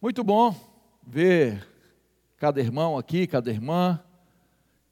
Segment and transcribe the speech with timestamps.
[0.00, 0.54] Muito bom
[1.04, 1.66] ver
[2.36, 4.00] cada irmão aqui, cada irmã,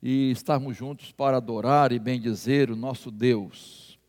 [0.02, 4.00] e estarmos juntos para adorar e bendizer o nosso Deus.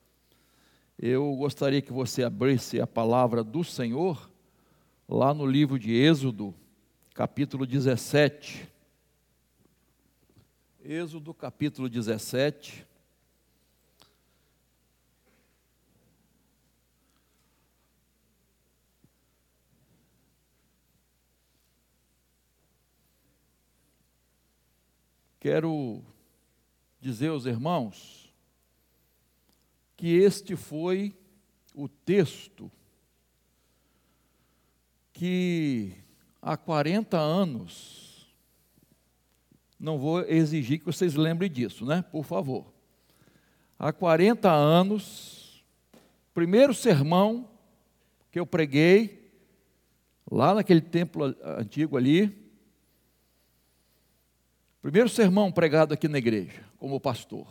[0.97, 4.28] Eu gostaria que você abrisse a palavra do Senhor
[5.07, 6.52] lá no livro de Êxodo,
[7.14, 8.68] capítulo 17.
[10.84, 12.88] Êxodo, capítulo 17.
[25.49, 26.03] Quero
[26.99, 28.33] dizer aos irmãos
[29.95, 31.15] que este foi
[31.73, 32.70] o texto
[35.13, 35.93] que
[36.41, 38.29] há 40 anos,
[39.79, 42.01] não vou exigir que vocês lembrem disso, né?
[42.01, 42.65] Por favor.
[43.79, 45.63] Há 40 anos,
[46.34, 47.49] primeiro sermão
[48.34, 49.31] que eu preguei,
[50.29, 52.46] lá naquele templo antigo ali,
[54.81, 57.47] Primeiro sermão pregado aqui na igreja, como pastor.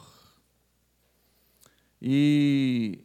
[2.01, 3.01] E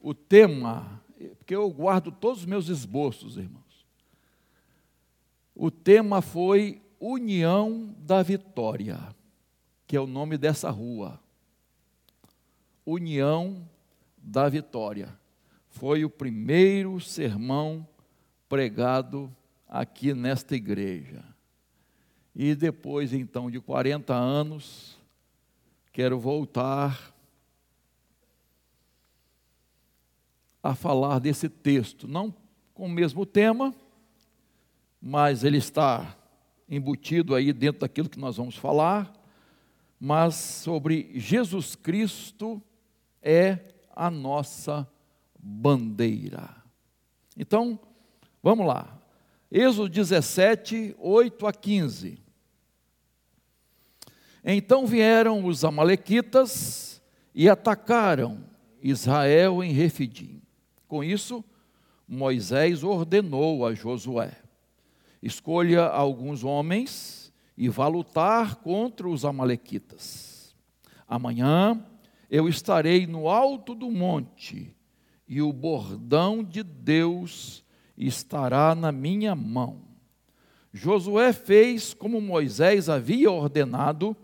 [0.00, 1.02] o tema,
[1.38, 3.86] porque eu guardo todos os meus esboços, irmãos.
[5.54, 8.98] O tema foi União da Vitória,
[9.86, 11.20] que é o nome dessa rua.
[12.84, 13.68] União
[14.16, 15.18] da Vitória.
[15.68, 17.86] Foi o primeiro sermão
[18.48, 19.34] pregado
[19.68, 21.29] aqui nesta igreja.
[22.34, 24.96] E depois, então, de 40 anos,
[25.92, 27.12] quero voltar
[30.62, 32.34] a falar desse texto, não
[32.74, 33.74] com o mesmo tema,
[35.00, 36.16] mas ele está
[36.68, 39.12] embutido aí dentro daquilo que nós vamos falar,
[39.98, 42.62] mas sobre Jesus Cristo
[43.22, 43.58] é
[43.94, 44.88] a nossa
[45.38, 46.56] bandeira.
[47.36, 47.78] Então,
[48.42, 48.99] vamos lá.
[49.50, 52.18] Êxodo 17, 8 a 15.
[54.44, 57.02] Então vieram os Amalequitas
[57.34, 58.44] e atacaram
[58.80, 60.40] Israel em Refidim.
[60.86, 61.44] Com isso,
[62.06, 64.36] Moisés ordenou a Josué:
[65.22, 70.54] escolha alguns homens e vá lutar contra os Amalequitas.
[71.08, 71.84] Amanhã
[72.30, 74.74] eu estarei no alto do monte
[75.26, 77.64] e o bordão de Deus
[78.00, 79.82] estará na minha mão.
[80.72, 84.16] Josué fez como Moisés havia ordenado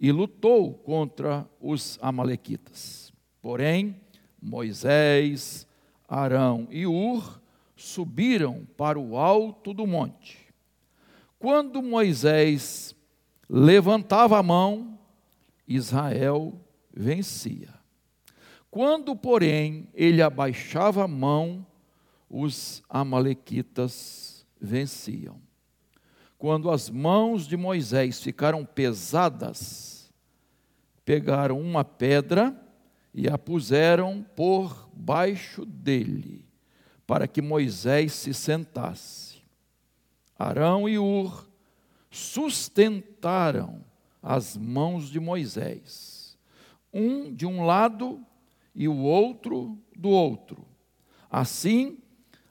[0.00, 3.12] e lutou contra os Amalequitas.
[3.40, 3.96] Porém,
[4.40, 5.66] Moisés,
[6.08, 7.40] Arão e Ur
[7.76, 10.38] subiram para o alto do monte.
[11.38, 12.96] Quando Moisés
[13.48, 14.98] levantava a mão,
[15.66, 16.54] Israel
[16.92, 17.68] vencia.
[18.70, 21.66] Quando, porém, ele abaixava a mão,
[22.32, 25.38] os Amalequitas venciam.
[26.38, 30.10] Quando as mãos de Moisés ficaram pesadas,
[31.04, 32.58] pegaram uma pedra
[33.12, 36.48] e a puseram por baixo dele,
[37.06, 39.42] para que Moisés se sentasse.
[40.38, 41.46] Arão e Ur
[42.10, 43.84] sustentaram
[44.22, 46.38] as mãos de Moisés,
[46.92, 48.24] um de um lado
[48.74, 50.66] e o outro do outro.
[51.30, 52.01] Assim,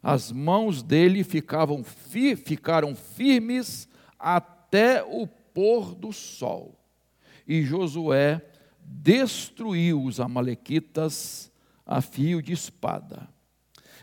[0.02, 6.80] as mãos dele ficavam fi, ficaram firmes até o pôr do sol.
[7.48, 8.42] E Josué
[8.84, 11.52] destruiu os amalequitas
[11.86, 13.30] a fio de espada.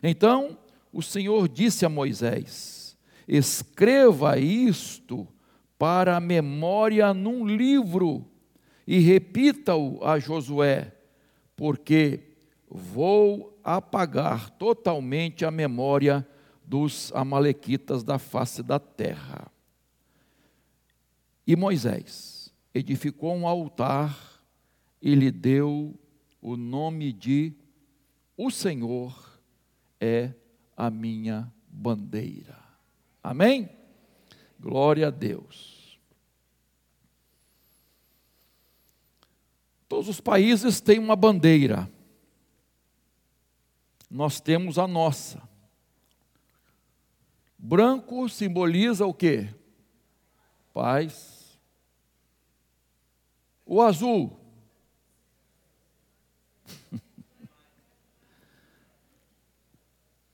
[0.03, 0.59] Então
[0.93, 5.27] o Senhor disse a Moisés: Escreva isto
[5.79, 8.25] para a memória num livro
[8.87, 10.93] e repita-o a Josué,
[11.55, 12.21] porque
[12.71, 16.27] vou apagar totalmente a memória
[16.65, 19.51] dos Amalequitas da face da terra.
[21.47, 24.43] E Moisés edificou um altar
[25.03, 25.95] e lhe deu
[26.41, 27.53] o nome de
[28.37, 29.39] O Senhor
[30.01, 30.33] é
[30.77, 32.59] a minha bandeira.
[33.23, 33.69] Amém?
[34.59, 35.99] Glória a Deus.
[39.89, 41.91] Todos os países têm uma bandeira
[44.11, 45.47] nós temos a nossa.
[47.59, 49.53] Branco simboliza o quê?
[50.73, 51.59] Paz.
[53.67, 54.39] O azul.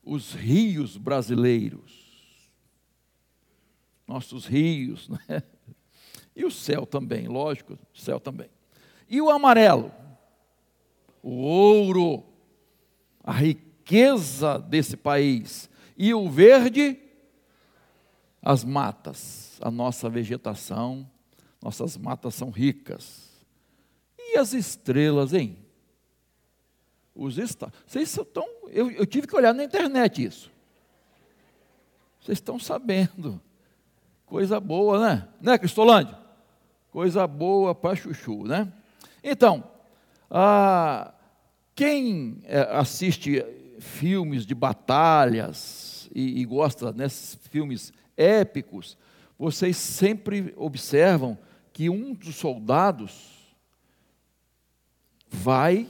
[0.04, 2.04] Os rios brasileiros.
[4.06, 5.42] Nossos rios, né?
[6.36, 8.50] E o céu também, lógico, céu também.
[9.08, 9.92] E o amarelo?
[11.22, 12.33] O ouro
[13.24, 15.70] a riqueza desse país.
[15.96, 17.00] E o verde,
[18.42, 21.08] as matas, a nossa vegetação,
[21.62, 23.30] nossas matas são ricas.
[24.18, 25.56] E as estrelas, hein?
[27.14, 30.50] Os está, vocês estão, eu, eu tive que olhar na internet isso.
[32.20, 33.40] Vocês estão sabendo.
[34.26, 35.28] Coisa boa, né?
[35.40, 36.18] Né, Cristolândia?
[36.90, 38.72] Coisa boa para chuchu, né?
[39.22, 39.62] Então,
[40.30, 41.13] ah,
[41.74, 43.44] quem é, assiste
[43.78, 48.96] filmes de batalhas e, e gosta desses filmes épicos,
[49.38, 51.36] vocês sempre observam
[51.72, 53.56] que um dos soldados
[55.28, 55.88] vai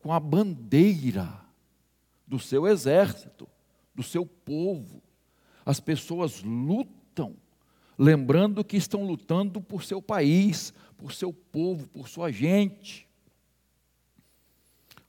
[0.00, 1.28] com a bandeira
[2.26, 3.48] do seu exército,
[3.94, 5.02] do seu povo.
[5.64, 7.36] As pessoas lutam,
[7.98, 13.07] lembrando que estão lutando por seu país, por seu povo, por sua gente.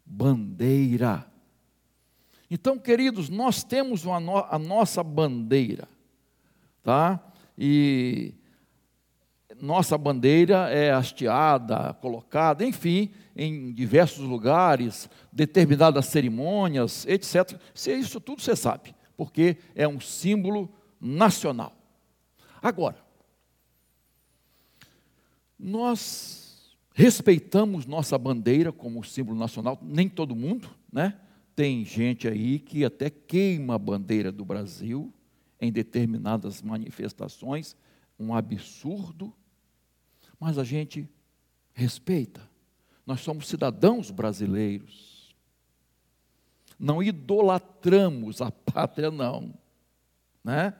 [0.10, 1.26] Bandeira.
[2.52, 5.88] Então, queridos, nós temos a nossa bandeira
[6.90, 7.20] tá?
[7.58, 8.34] E
[9.62, 17.60] nossa bandeira é hasteada, colocada, enfim, em diversos lugares, determinadas cerimônias, etc.
[17.76, 21.74] Isso tudo você sabe, porque é um símbolo nacional.
[22.62, 22.98] Agora,
[25.60, 26.49] nós
[27.00, 31.18] respeitamos nossa bandeira como símbolo nacional, nem todo mundo, né?
[31.56, 35.14] Tem gente aí que até queima a bandeira do Brasil,
[35.62, 37.74] em determinadas manifestações,
[38.20, 39.34] um absurdo,
[40.38, 41.08] mas a gente
[41.74, 42.42] respeita.
[43.06, 45.34] Nós somos cidadãos brasileiros.
[46.78, 49.54] Não idolatramos a pátria, não.
[50.44, 50.74] Né?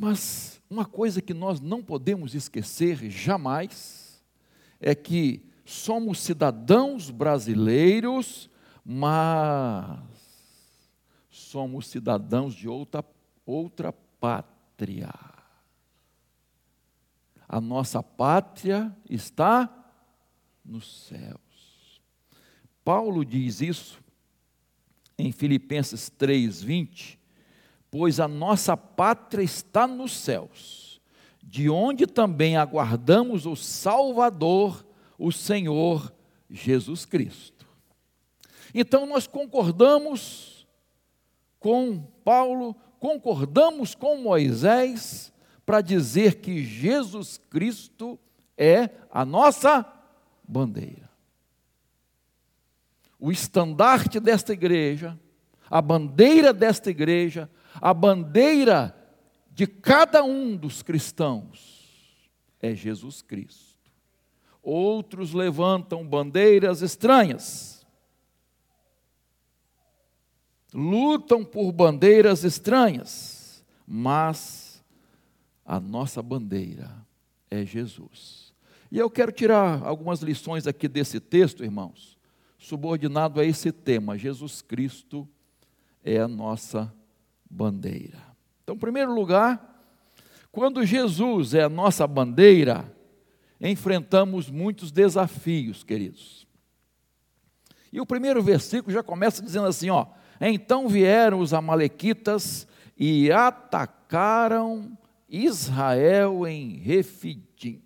[0.00, 4.22] Mas uma coisa que nós não podemos esquecer jamais
[4.78, 8.48] é que somos cidadãos brasileiros,
[8.84, 9.98] mas
[11.28, 13.04] somos cidadãos de outra,
[13.44, 15.12] outra pátria.
[17.48, 19.68] A nossa pátria está
[20.64, 22.00] nos céus.
[22.84, 23.98] Paulo diz isso
[25.18, 27.17] em Filipenses 3:20,
[27.90, 31.00] pois a nossa pátria está nos céus,
[31.42, 34.86] de onde também aguardamos o Salvador,
[35.18, 36.12] o Senhor
[36.50, 37.66] Jesus Cristo.
[38.74, 40.66] Então nós concordamos
[41.58, 45.32] com Paulo, concordamos com Moisés
[45.64, 48.18] para dizer que Jesus Cristo
[48.56, 49.86] é a nossa
[50.46, 51.08] bandeira.
[53.18, 55.18] O estandarte desta igreja,
[55.68, 57.50] a bandeira desta igreja,
[57.80, 58.94] a bandeira
[59.50, 62.30] de cada um dos cristãos
[62.60, 63.76] é Jesus Cristo.
[64.62, 67.78] Outros levantam bandeiras estranhas
[70.72, 74.84] lutam por bandeiras estranhas, mas
[75.64, 76.90] a nossa bandeira
[77.50, 78.52] é Jesus.
[78.90, 82.18] E eu quero tirar algumas lições aqui desse texto, irmãos,
[82.58, 85.28] subordinado a esse tema: Jesus Cristo
[86.02, 86.92] é a nossa
[87.48, 88.18] bandeira.
[88.62, 89.82] Então, em primeiro lugar,
[90.52, 92.94] quando Jesus é a nossa bandeira,
[93.60, 96.46] enfrentamos muitos desafios, queridos.
[97.92, 100.06] E o primeiro versículo já começa dizendo assim, ó:
[100.40, 102.66] então vieram os Amalequitas
[102.96, 104.96] e atacaram
[105.28, 107.82] Israel em Refidim.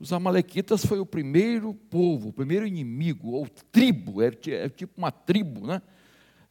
[0.00, 5.10] Os Amalequitas foi o primeiro povo, o primeiro inimigo, ou tribo, é, é tipo uma
[5.10, 5.82] tribo, né?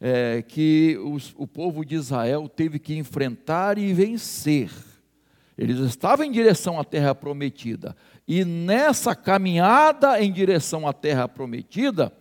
[0.00, 4.70] É, que os, o povo de Israel teve que enfrentar e vencer.
[5.56, 12.12] Eles estavam em direção à terra prometida, e nessa caminhada em direção à terra prometida,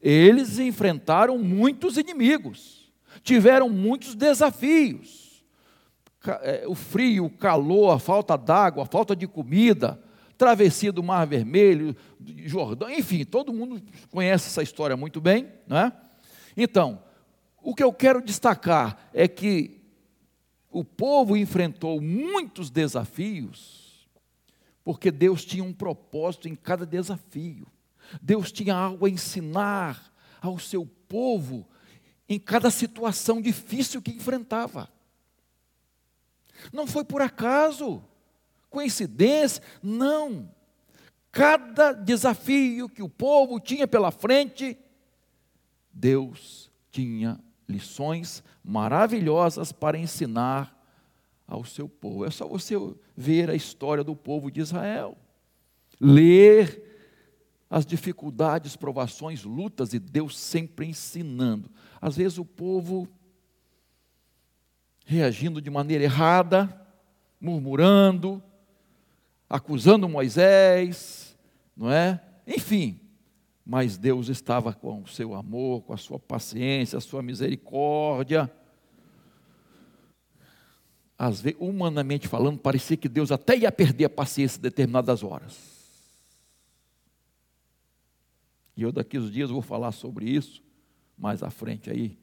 [0.00, 2.90] eles enfrentaram muitos inimigos,
[3.22, 5.44] tiveram muitos desafios.
[6.42, 10.00] É, o frio, o calor, a falta d'água, a falta de comida,
[10.38, 11.94] travessia do Mar Vermelho,
[12.44, 15.92] Jordão, enfim, todo mundo conhece essa história muito bem, não é?
[16.56, 17.02] Então,
[17.66, 19.82] o que eu quero destacar é que
[20.70, 24.08] o povo enfrentou muitos desafios,
[24.84, 27.66] porque Deus tinha um propósito em cada desafio.
[28.22, 31.66] Deus tinha algo a ensinar ao seu povo
[32.28, 34.88] em cada situação difícil que enfrentava.
[36.72, 38.00] Não foi por acaso,
[38.70, 40.48] coincidência, não.
[41.32, 44.78] Cada desafio que o povo tinha pela frente,
[45.92, 50.76] Deus tinha lições maravilhosas para ensinar
[51.46, 52.24] ao seu povo.
[52.24, 52.74] É só você
[53.16, 55.16] ver a história do povo de Israel,
[56.00, 56.82] ler
[57.68, 61.70] as dificuldades, provações, lutas e Deus sempre ensinando.
[62.00, 63.08] Às vezes o povo
[65.04, 66.84] reagindo de maneira errada,
[67.40, 68.42] murmurando,
[69.48, 71.36] acusando Moisés,
[71.76, 72.20] não é?
[72.46, 73.00] Enfim,
[73.66, 78.48] mas Deus estava com o seu amor, com a sua paciência, a sua misericórdia.
[81.18, 85.58] Às vezes, humanamente falando, parecia que Deus até ia perder a paciência em determinadas horas.
[88.76, 90.62] E eu daqui uns dias vou falar sobre isso,
[91.18, 92.16] mais à frente aí,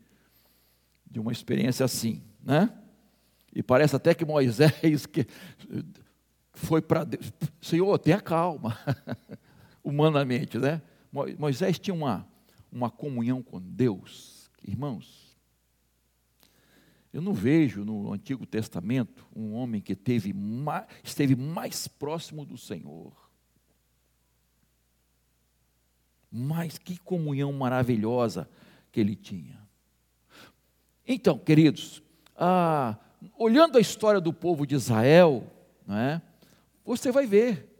[1.06, 2.72] de uma experiência assim, né?
[3.54, 5.28] E parece até que Moisés que
[6.54, 8.78] foi para Deus, Senhor, tenha calma,
[9.84, 10.82] humanamente, né?
[11.38, 12.28] Moisés tinha uma,
[12.72, 15.38] uma comunhão com Deus, irmãos.
[17.14, 22.58] Eu não vejo no Antigo Testamento um homem que teve mais, esteve mais próximo do
[22.58, 23.14] Senhor.
[26.32, 28.50] Mas que comunhão maravilhosa
[28.92, 29.62] que ele tinha.
[31.08, 32.02] Então, queridos,
[32.36, 32.98] ah,
[33.38, 35.46] olhando a história do povo de Israel,
[35.86, 36.20] não é,
[36.84, 37.73] você vai ver,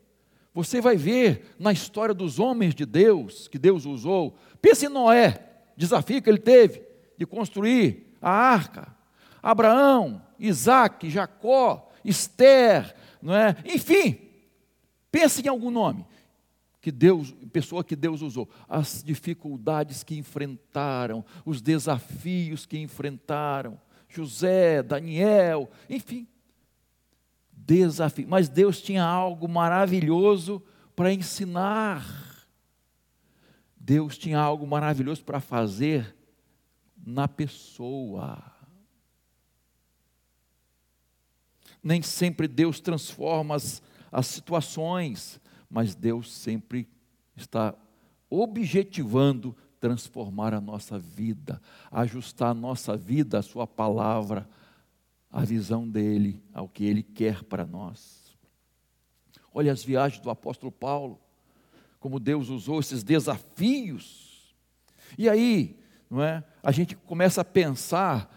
[0.54, 4.38] você vai ver na história dos homens de Deus, que Deus usou.
[4.62, 5.40] Pense em Noé,
[5.76, 6.84] desafio que ele teve
[7.18, 8.96] de construir a arca.
[9.42, 13.56] Abraão, Isaac, Jacó, Esther, não é?
[13.66, 14.20] enfim,
[15.12, 16.06] pense em algum nome
[16.80, 23.80] que Deus, pessoa que Deus usou, as dificuldades que enfrentaram, os desafios que enfrentaram,
[24.10, 26.28] José, Daniel, enfim,
[27.66, 28.28] desafio.
[28.28, 30.62] Mas Deus tinha algo maravilhoso
[30.96, 32.06] para ensinar.
[33.78, 36.16] Deus tinha algo maravilhoso para fazer
[37.06, 38.42] na pessoa.
[41.82, 45.40] Nem sempre Deus transforma as, as situações,
[45.70, 46.88] mas Deus sempre
[47.36, 47.76] está
[48.30, 54.48] objetivando transformar a nossa vida, ajustar a nossa vida à Sua palavra,
[55.34, 58.38] à visão dEle, ao que Ele quer para nós.
[59.52, 61.20] Olha as viagens do apóstolo Paulo,
[62.00, 64.56] como Deus usou esses desafios.
[65.18, 66.44] E aí, não é?
[66.62, 68.32] A gente começa a pensar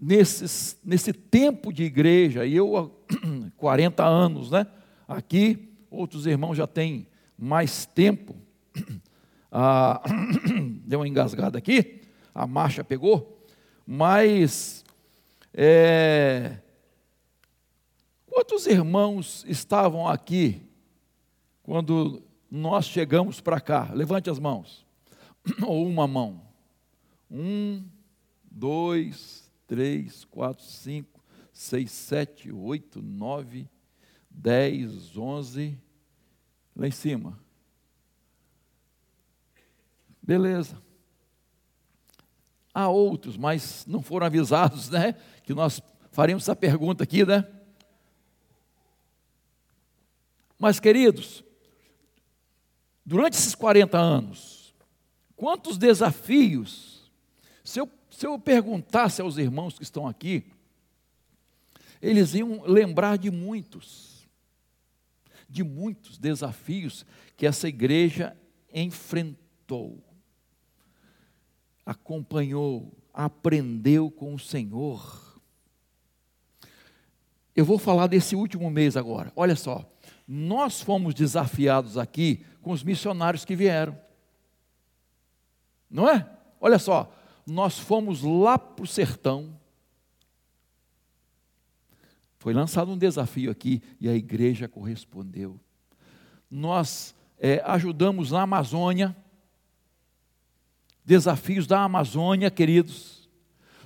[0.00, 2.98] nesses, nesse tempo de igreja, e eu,
[3.58, 4.66] 40 anos, né?
[5.06, 8.34] Aqui, outros irmãos já têm mais tempo.
[9.50, 10.02] Ah,
[10.84, 12.02] deu uma engasgada aqui,
[12.34, 13.42] a marcha pegou,
[13.86, 14.84] mas
[15.54, 16.58] é,
[18.26, 20.62] quantos irmãos estavam aqui
[21.62, 23.90] quando nós chegamos para cá?
[23.92, 24.86] Levante as mãos,
[25.66, 26.42] ou uma mão.
[27.30, 27.84] Um,
[28.50, 33.68] dois, três, quatro, cinco, seis, sete, oito, nove,
[34.30, 35.76] 10, 11,
[36.76, 37.38] lá em cima.
[40.22, 40.80] Beleza.
[42.80, 45.16] Há outros, mas não foram avisados, né?
[45.42, 45.82] Que nós
[46.12, 47.44] faremos essa pergunta aqui, né?
[50.56, 51.42] Mas, queridos,
[53.04, 54.72] durante esses 40 anos,
[55.34, 57.10] quantos desafios,
[57.64, 60.46] se eu, se eu perguntasse aos irmãos que estão aqui,
[62.00, 64.24] eles iam lembrar de muitos
[65.48, 67.04] de muitos desafios
[67.36, 68.36] que essa igreja
[68.72, 70.00] enfrentou,
[71.88, 75.40] acompanhou, aprendeu com o Senhor.
[77.56, 79.32] Eu vou falar desse último mês agora.
[79.34, 79.90] Olha só,
[80.26, 83.98] nós fomos desafiados aqui com os missionários que vieram.
[85.90, 86.28] Não é?
[86.60, 87.10] Olha só,
[87.46, 89.58] nós fomos lá para o sertão,
[92.38, 95.58] foi lançado um desafio aqui e a igreja correspondeu.
[96.50, 99.16] Nós é, ajudamos na Amazônia,
[101.08, 103.26] desafios da Amazônia, queridos,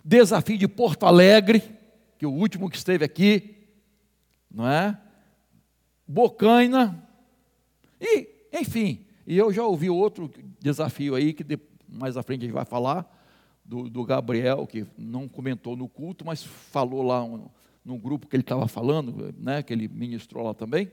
[0.05, 1.63] desafio de Porto Alegre,
[2.19, 3.69] que é o último que esteve aqui,
[4.51, 5.01] não é?
[6.05, 7.01] Bocaina,
[8.01, 11.45] e, enfim, e eu já ouvi outro desafio aí, que
[11.89, 13.09] mais à frente a gente vai falar,
[13.65, 17.49] do, do Gabriel, que não comentou no culto, mas falou lá um,
[17.85, 20.91] no grupo que ele estava falando, né, que ele ministrou lá também.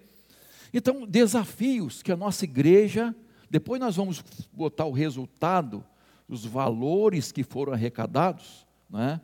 [0.71, 3.15] Então, desafios que a nossa igreja,
[3.49, 5.83] depois nós vamos botar o resultado,
[6.29, 9.19] os valores que foram arrecadados, né,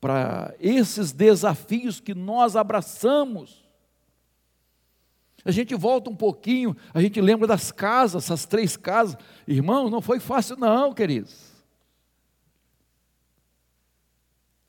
[0.00, 3.62] para esses desafios que nós abraçamos.
[5.44, 9.16] A gente volta um pouquinho, a gente lembra das casas, essas três casas.
[9.46, 11.52] Irmão, não foi fácil, não, queridos.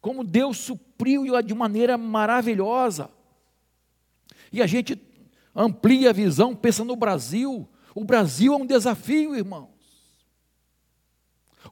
[0.04, 3.10] como Deus supriu de maneira maravilhosa.
[4.52, 5.02] E a gente
[5.56, 7.70] amplia a visão, pensa no Brasil.
[7.96, 9.70] O Brasil é um desafio, irmãos.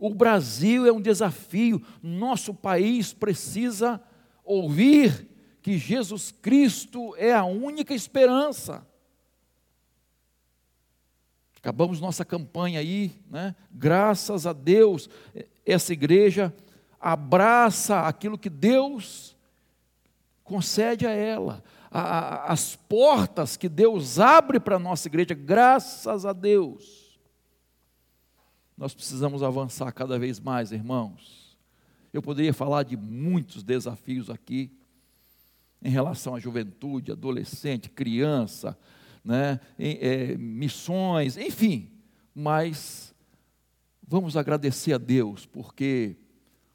[0.01, 4.01] O Brasil é um desafio, nosso país precisa
[4.43, 5.27] ouvir
[5.61, 8.83] que Jesus Cristo é a única esperança.
[11.55, 13.55] Acabamos nossa campanha aí, né?
[13.71, 15.07] graças a Deus,
[15.63, 16.51] essa igreja
[16.99, 19.37] abraça aquilo que Deus
[20.43, 26.33] concede a ela, a, as portas que Deus abre para a nossa igreja, graças a
[26.33, 27.00] Deus.
[28.81, 31.55] Nós precisamos avançar cada vez mais, irmãos.
[32.11, 34.71] Eu poderia falar de muitos desafios aqui,
[35.83, 38.75] em relação à juventude, adolescente, criança,
[39.23, 41.91] né, é, missões, enfim,
[42.33, 43.13] mas
[44.01, 46.15] vamos agradecer a Deus, porque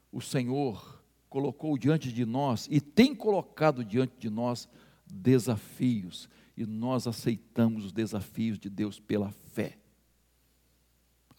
[0.09, 4.69] o Senhor colocou diante de nós e tem colocado diante de nós
[5.05, 9.77] desafios, e nós aceitamos os desafios de Deus pela fé.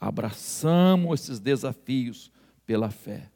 [0.00, 2.30] Abraçamos esses desafios
[2.64, 3.30] pela fé.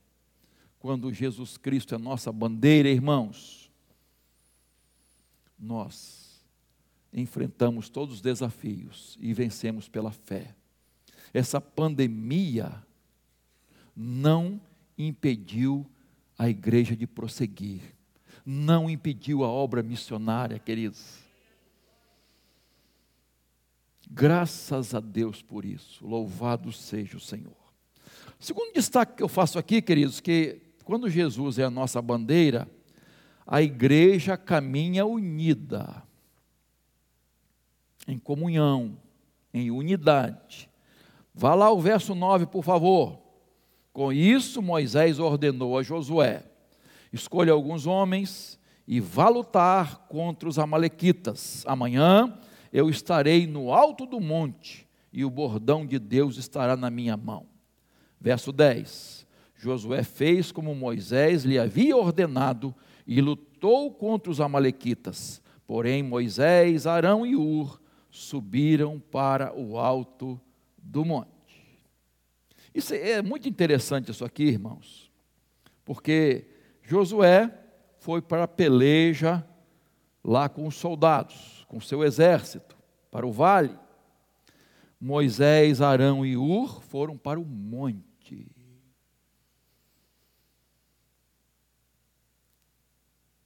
[0.79, 3.71] Quando Jesus Cristo é nossa bandeira, irmãos,
[5.59, 6.45] nós
[7.13, 10.55] enfrentamos todos os desafios e vencemos pela fé.
[11.33, 12.83] Essa pandemia
[13.95, 14.61] não
[14.99, 15.87] impediu
[16.39, 17.81] a igreja de prosseguir,
[18.45, 21.22] não impediu a obra missionária, queridos.
[24.15, 27.57] Graças a Deus por isso, louvado seja o Senhor.
[28.39, 32.69] Segundo destaque que eu faço aqui, queridos, que quando Jesus é a nossa bandeira,
[33.47, 36.03] a igreja caminha unida,
[38.07, 38.99] em comunhão,
[39.55, 40.69] em unidade.
[41.35, 43.19] Vá lá o verso 9, por favor.
[43.95, 46.45] Com isso, Moisés ordenou a Josué:
[47.11, 51.65] escolha alguns homens e vá lutar contra os Amalequitas.
[51.67, 52.39] Amanhã
[52.73, 57.47] eu estarei no alto do monte e o bordão de Deus estará na minha mão.
[58.21, 62.75] Verso 10: Josué fez como Moisés lhe havia ordenado
[63.07, 65.43] e lutou contra os Amalequitas.
[65.67, 67.81] Porém, Moisés, Arão e Ur
[68.11, 70.41] subiram para o alto
[70.77, 71.31] do monte.
[72.75, 75.11] Isso é muito interessante isso aqui, irmãos,
[75.85, 76.47] porque
[76.83, 77.53] Josué
[77.99, 79.47] foi para a peleja
[80.25, 82.77] lá com os soldados, com seu exército,
[83.11, 83.75] para o vale.
[85.01, 88.47] Moisés, Arão e Ur foram para o monte.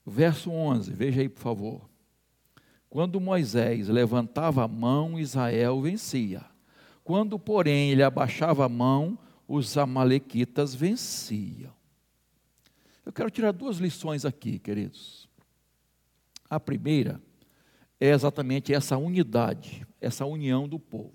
[0.04, 1.88] Verso 11, veja aí, por favor.
[2.90, 6.44] Quando Moisés levantava a mão, Israel vencia.
[7.04, 11.72] Quando, porém, ele abaixava a mão, os amalequitas venciam.
[13.04, 15.28] Eu quero tirar duas lições aqui, queridos.
[16.50, 17.20] A primeira
[18.00, 21.14] é exatamente essa unidade, essa união do povo.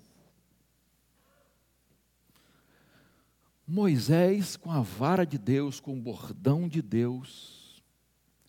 [3.66, 7.82] Moisés, com a vara de Deus, com o bordão de Deus,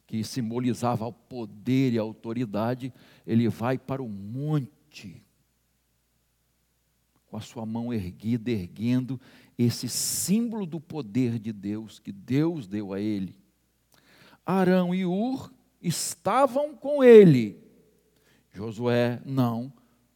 [0.06, 2.93] que simbolizava o poder e a autoridade,
[3.26, 5.24] ele vai para o monte
[7.34, 9.19] com a sua mão erguida, erguendo
[9.58, 13.36] esse símbolo do poder de Deus que Deus deu a ele.
[14.46, 17.62] Arão e Ur estavam com ele.
[18.53, 19.73] Josué não,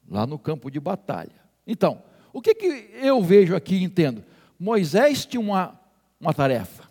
[0.07, 1.35] lá no campo de batalha.
[1.65, 4.23] Então, o que, que eu vejo aqui e entendo?
[4.59, 5.79] Moisés tinha uma,
[6.19, 6.87] uma tarefa.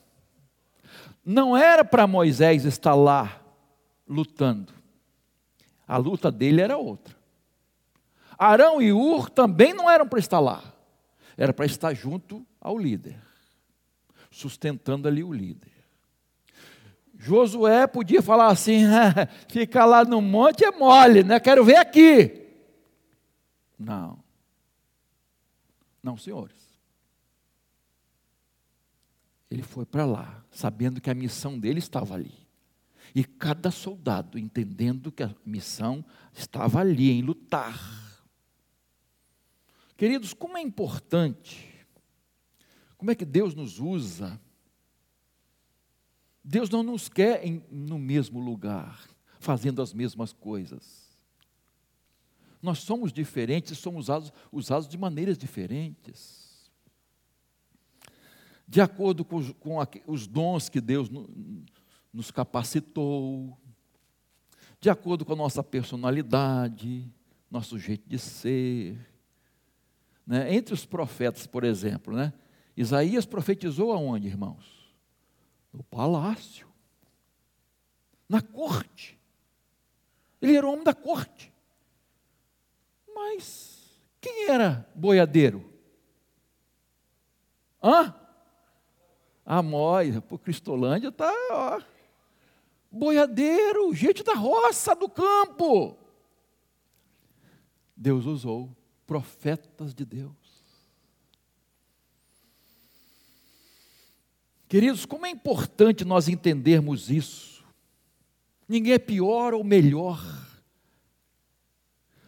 [1.25, 3.41] Não era para Moisés estar lá
[4.09, 4.73] lutando.
[5.87, 7.17] A luta dele era outra.
[8.39, 10.63] Arão e Ur também não eram para estar lá,
[11.37, 13.19] era para estar junto ao líder,
[14.31, 15.76] sustentando ali o líder.
[17.19, 18.83] Josué podia falar assim:
[19.49, 21.41] ficar lá no monte é mole, né?
[21.41, 22.47] Quero ver aqui.
[23.79, 24.23] Não.
[26.03, 26.57] Não, senhores.
[29.51, 32.47] Ele foi para lá, sabendo que a missão dele estava ali.
[33.15, 37.81] E cada soldado entendendo que a missão estava ali, em lutar.
[39.97, 41.75] Queridos, como é importante,
[42.99, 44.39] como é que Deus nos usa.
[46.49, 49.05] Deus não nos quer em, no mesmo lugar,
[49.41, 51.07] fazendo as mesmas coisas.
[52.63, 56.71] Nós somos diferentes somos usados, usados de maneiras diferentes.
[58.67, 61.29] De acordo com, com os dons que Deus no,
[62.13, 63.59] nos capacitou,
[64.81, 67.13] de acordo com a nossa personalidade,
[67.51, 68.99] nosso jeito de ser
[70.27, 70.53] né?
[70.53, 72.33] Entre os profetas, por exemplo, né?
[72.77, 74.76] Isaías profetizou aonde, irmãos?
[75.77, 76.67] No palácio,
[78.27, 79.21] na corte.
[80.41, 81.53] Ele era o homem da corte.
[83.15, 85.71] Mas quem era boiadeiro?
[87.83, 88.15] Hã?
[89.45, 91.83] Amóis, por Cristolândia está, ó.
[92.91, 95.99] Boiadeiro, gente da roça, do campo.
[97.95, 98.75] Deus usou
[99.07, 100.46] profetas de Deus.
[104.69, 107.65] Queridos, como é importante nós entendermos isso.
[108.69, 110.21] Ninguém é pior ou melhor.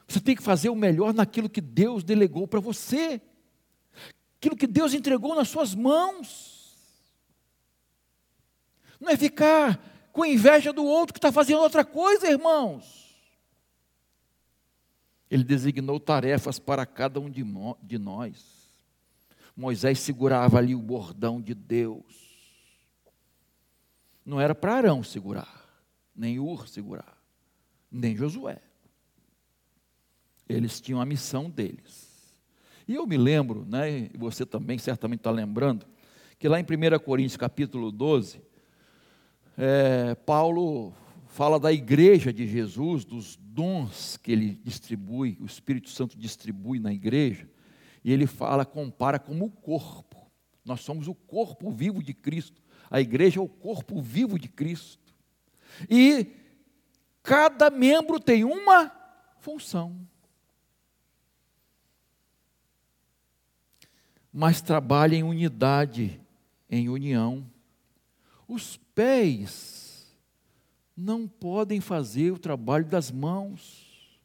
[0.07, 3.21] Você tem que fazer o melhor naquilo que Deus delegou para você,
[4.39, 6.77] aquilo que Deus entregou nas suas mãos.
[9.01, 13.07] Não é ficar com inveja do outro que está fazendo outra coisa, irmãos.
[15.31, 18.59] Ele designou tarefas para cada um de nós.
[19.55, 22.28] Moisés segurava ali o bordão de Deus.
[24.29, 25.67] Não era para Arão segurar,
[26.15, 27.17] nem Ur segurar,
[27.91, 28.61] nem Josué.
[30.47, 32.37] Eles tinham a missão deles.
[32.87, 35.87] E eu me lembro, né, e você também certamente está lembrando,
[36.39, 38.43] que lá em 1 Coríntios capítulo 12,
[39.57, 40.93] é, Paulo
[41.29, 46.93] fala da igreja de Jesus, dos dons que ele distribui, o Espírito Santo distribui na
[46.93, 47.49] igreja,
[48.05, 50.31] e ele fala, compara como o corpo.
[50.67, 52.68] Nós somos o corpo vivo de Cristo.
[52.91, 55.15] A igreja é o corpo vivo de Cristo.
[55.89, 56.35] E
[57.23, 58.91] cada membro tem uma
[59.39, 59.97] função.
[64.33, 66.21] Mas trabalha em unidade,
[66.71, 67.51] em união.
[68.47, 70.17] Os pés
[70.97, 74.19] não podem fazer o trabalho das mãos.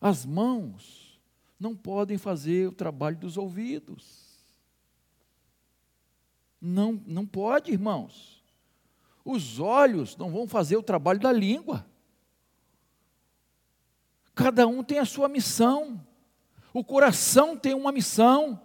[0.00, 1.20] As mãos
[1.58, 4.25] não podem fazer o trabalho dos ouvidos.
[6.66, 8.42] Não, não pode, irmãos.
[9.24, 11.86] Os olhos não vão fazer o trabalho da língua.
[14.34, 16.04] Cada um tem a sua missão.
[16.74, 18.60] O coração tem uma missão.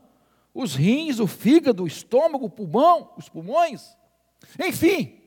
[0.52, 3.96] Os rins, o fígado, o estômago, o pulmão, os pulmões.
[4.60, 5.22] Enfim,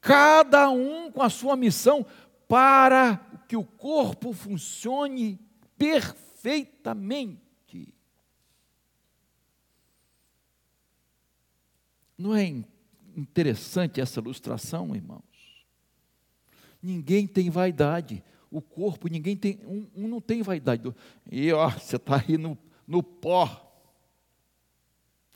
[0.00, 2.06] cada um com a sua missão
[2.48, 5.38] para que o corpo funcione
[5.76, 7.43] perfeitamente.
[12.16, 12.64] Não é
[13.16, 15.22] interessante essa ilustração, irmãos?
[16.82, 18.22] Ninguém tem vaidade.
[18.50, 20.94] O corpo, ninguém tem, um, um não tem vaidade.
[21.30, 23.60] E ó, você está aí no, no pó.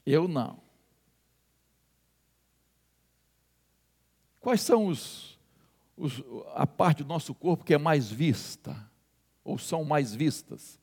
[0.04, 0.60] Eu não.
[4.40, 5.38] Quais são os,
[5.96, 6.22] os,
[6.54, 8.88] a parte do nosso corpo que é mais vista?
[9.42, 10.78] Ou são mais vistas?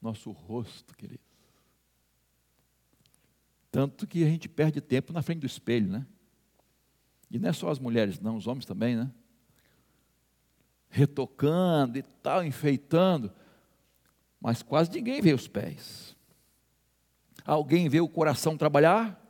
[0.00, 1.25] Nosso rosto, queridos.
[3.76, 6.06] Tanto que a gente perde tempo na frente do espelho, né?
[7.30, 9.12] E não é só as mulheres, não, os homens também, né?
[10.88, 13.30] Retocando e tal, enfeitando.
[14.40, 16.16] Mas quase ninguém vê os pés.
[17.44, 19.22] Alguém vê o coração trabalhar?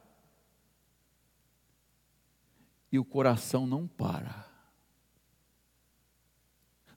[2.92, 4.46] e o coração não para.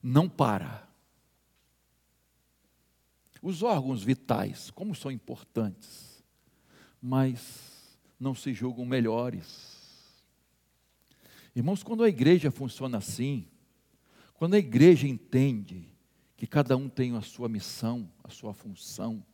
[0.03, 0.87] Não para.
[3.41, 6.08] Os órgãos vitais, como são importantes,
[7.01, 9.79] mas não se julgam melhores.
[11.55, 13.47] Irmãos, quando a igreja funciona assim,
[14.33, 15.87] quando a igreja entende
[16.37, 19.25] que cada um tem a sua missão, a sua função,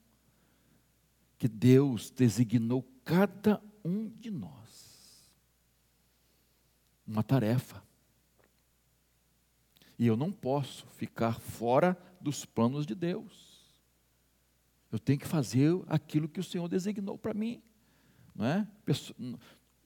[1.37, 4.85] que Deus designou cada um de nós
[7.05, 7.83] uma tarefa.
[9.97, 13.54] E eu não posso ficar fora dos planos de Deus.
[14.95, 17.61] Eu tenho que fazer aquilo que o Senhor designou para mim.
[18.33, 18.65] Não é?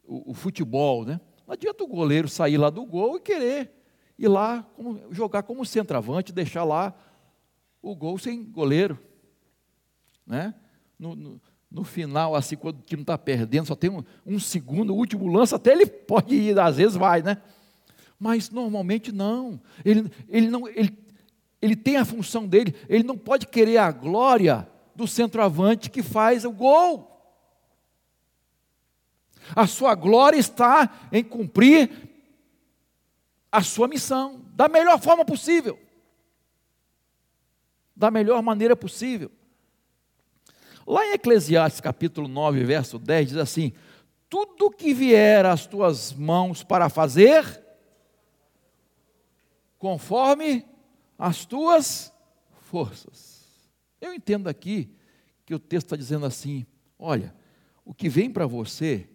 [0.06, 1.19] o, o, futebol, né?
[1.48, 3.72] Não adianta o goleiro sair lá do gol e querer
[4.19, 6.93] ir lá como, jogar como centroavante, deixar lá
[7.82, 9.00] o gol sem goleiro.
[10.28, 10.54] Né?
[11.00, 11.41] No, no,
[11.72, 15.26] no final, assim, quando o time está perdendo, só tem um, um, segundo, o último
[15.26, 17.41] lance, até ele pode ir, às vezes vai, né?
[18.19, 19.60] Mas normalmente não.
[19.84, 20.95] Ele, ele, não ele,
[21.60, 26.43] ele tem a função dele, ele não pode querer a glória do centroavante que faz
[26.43, 27.09] o gol.
[29.55, 31.89] A sua glória está em cumprir
[33.49, 35.79] a sua missão da melhor forma possível.
[37.95, 39.31] Da melhor maneira possível.
[40.85, 43.71] Lá em Eclesiastes capítulo 9, verso 10, diz assim:
[44.29, 47.63] Tudo que vier às tuas mãos para fazer,
[49.77, 50.65] conforme
[51.17, 52.12] as tuas
[52.69, 53.28] forças.
[54.01, 54.95] Eu entendo aqui
[55.45, 56.65] que o texto está dizendo assim:
[56.97, 57.35] olha,
[57.83, 59.09] o que vem para você,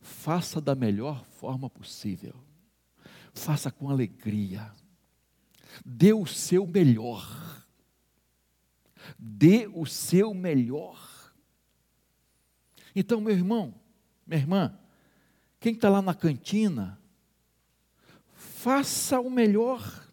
[0.00, 2.34] faça da melhor forma possível,
[3.32, 4.72] faça com alegria,
[5.84, 7.66] dê o seu melhor,
[9.18, 11.32] dê o seu melhor.
[12.94, 13.74] Então, meu irmão,
[14.26, 14.78] Minha irmã,
[15.60, 16.98] quem está lá na cantina,
[18.34, 20.04] faça o melhor.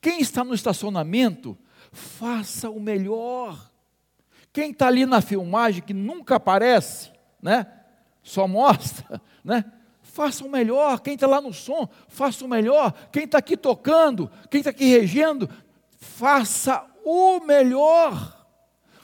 [0.00, 1.58] Quem está no estacionamento,
[1.92, 3.70] faça o melhor.
[4.52, 7.66] Quem está ali na filmagem que nunca aparece, né?
[8.22, 9.64] Só mostra, né?
[10.02, 11.00] Faça o melhor.
[11.00, 12.92] Quem está lá no som, faça o melhor.
[13.12, 15.48] Quem está aqui tocando, quem está aqui regendo,
[15.98, 18.38] faça o melhor.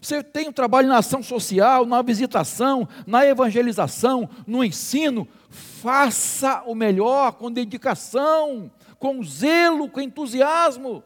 [0.01, 5.27] Você tem um trabalho na ação social, na visitação, na evangelização, no ensino.
[5.49, 11.03] Faça o melhor com dedicação, com zelo, com entusiasmo.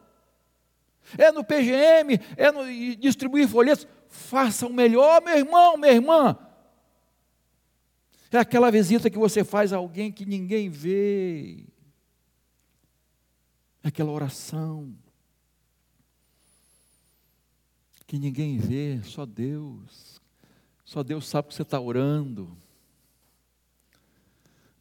[1.16, 2.64] É no PGM, é no
[2.96, 3.86] distribuir folhetos.
[4.08, 6.38] Faça o melhor, meu irmão, minha irmã.
[8.30, 11.64] É aquela visita que você faz a alguém que ninguém vê.
[13.82, 14.94] É aquela oração
[18.06, 20.20] que ninguém vê, só Deus.
[20.84, 22.56] Só Deus sabe que você está orando.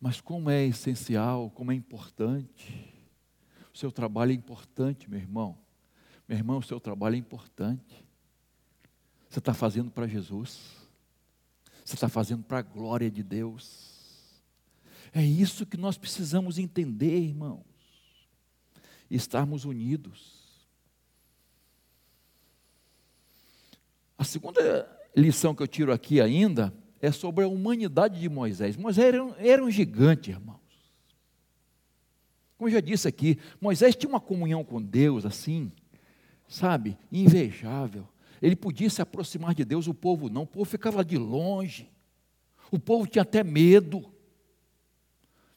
[0.01, 2.91] Mas como é essencial, como é importante.
[3.71, 5.55] O seu trabalho é importante, meu irmão.
[6.29, 8.05] Meu irmão, o seu trabalho é importante.
[9.27, 10.59] Você está fazendo para Jesus.
[11.83, 13.89] Você está fazendo para a glória de Deus.
[15.11, 17.65] É isso que nós precisamos entender, irmãos.
[19.09, 20.37] E estarmos unidos.
[24.15, 28.77] A segunda lição que eu tiro aqui ainda é sobre a humanidade de Moisés.
[28.77, 30.59] Moisés era um, era um gigante, irmãos.
[32.55, 35.71] Como eu já disse aqui, Moisés tinha uma comunhão com Deus assim,
[36.49, 38.07] sabe, invejável.
[38.41, 41.89] Ele podia se aproximar de Deus, o povo não, o povo ficava de longe.
[42.71, 44.12] O povo tinha até medo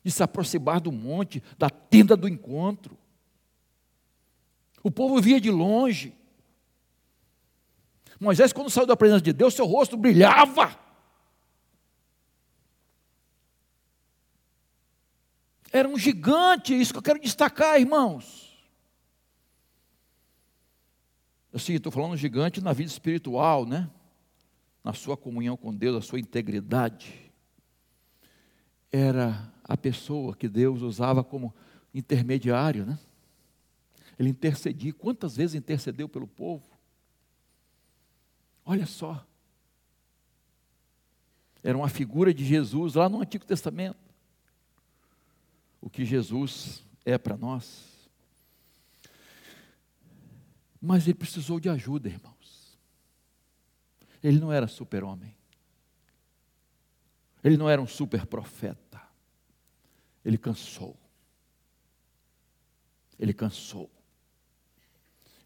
[0.04, 2.98] de se aproximar do monte, da tenda do encontro.
[4.82, 6.14] O povo via de longe.
[8.20, 10.78] Moisés, quando saiu da presença de Deus, seu rosto brilhava.
[15.72, 18.51] Era um gigante, isso que eu quero destacar, irmãos.
[21.52, 23.90] Assim, estou falando gigante na vida espiritual, né?
[24.82, 27.30] Na sua comunhão com Deus, a sua integridade.
[28.90, 31.54] Era a pessoa que Deus usava como
[31.94, 32.98] intermediário, né?
[34.18, 34.92] Ele intercedia.
[34.92, 36.64] Quantas vezes intercedeu pelo povo?
[38.64, 39.26] Olha só.
[41.62, 43.98] Era uma figura de Jesus lá no Antigo Testamento.
[45.80, 47.91] O que Jesus é para nós.
[50.84, 52.76] Mas ele precisou de ajuda, irmãos.
[54.20, 55.32] Ele não era super-homem.
[57.44, 59.00] Ele não era um super profeta.
[60.24, 60.96] Ele cansou.
[63.16, 63.88] Ele cansou.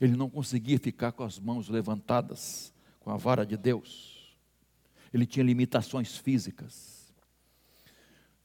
[0.01, 4.35] Ele não conseguia ficar com as mãos levantadas com a vara de Deus.
[5.12, 7.14] Ele tinha limitações físicas.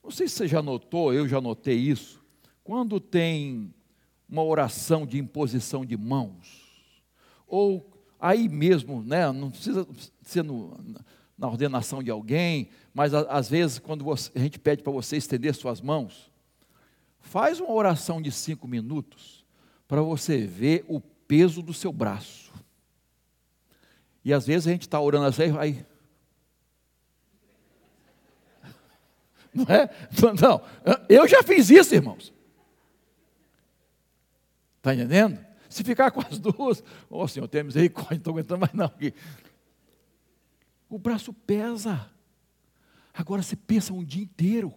[0.03, 2.21] Não sei se você já notou, eu já notei isso.
[2.65, 3.73] Quando tem
[4.27, 6.60] uma oração de imposição de mãos,
[7.51, 9.85] ou aí mesmo, né, não precisa
[10.21, 10.79] ser no,
[11.37, 15.53] na ordenação de alguém, mas às vezes quando você, a gente pede para você estender
[15.53, 16.31] suas mãos,
[17.19, 19.45] faz uma oração de cinco minutos
[19.85, 22.53] para você ver o peso do seu braço.
[24.23, 25.85] E às vezes a gente está orando assim, aí.
[29.53, 29.89] Não é?
[30.39, 30.61] Não,
[31.09, 32.31] eu já fiz isso, irmãos.
[34.77, 35.50] Está entendendo?
[35.71, 38.91] Se ficar com as duas, ó oh, Senhor, tem misericórdia, não estou aguentando mais não.
[40.89, 42.09] O braço pesa.
[43.13, 44.73] Agora você pensa um dia inteiro.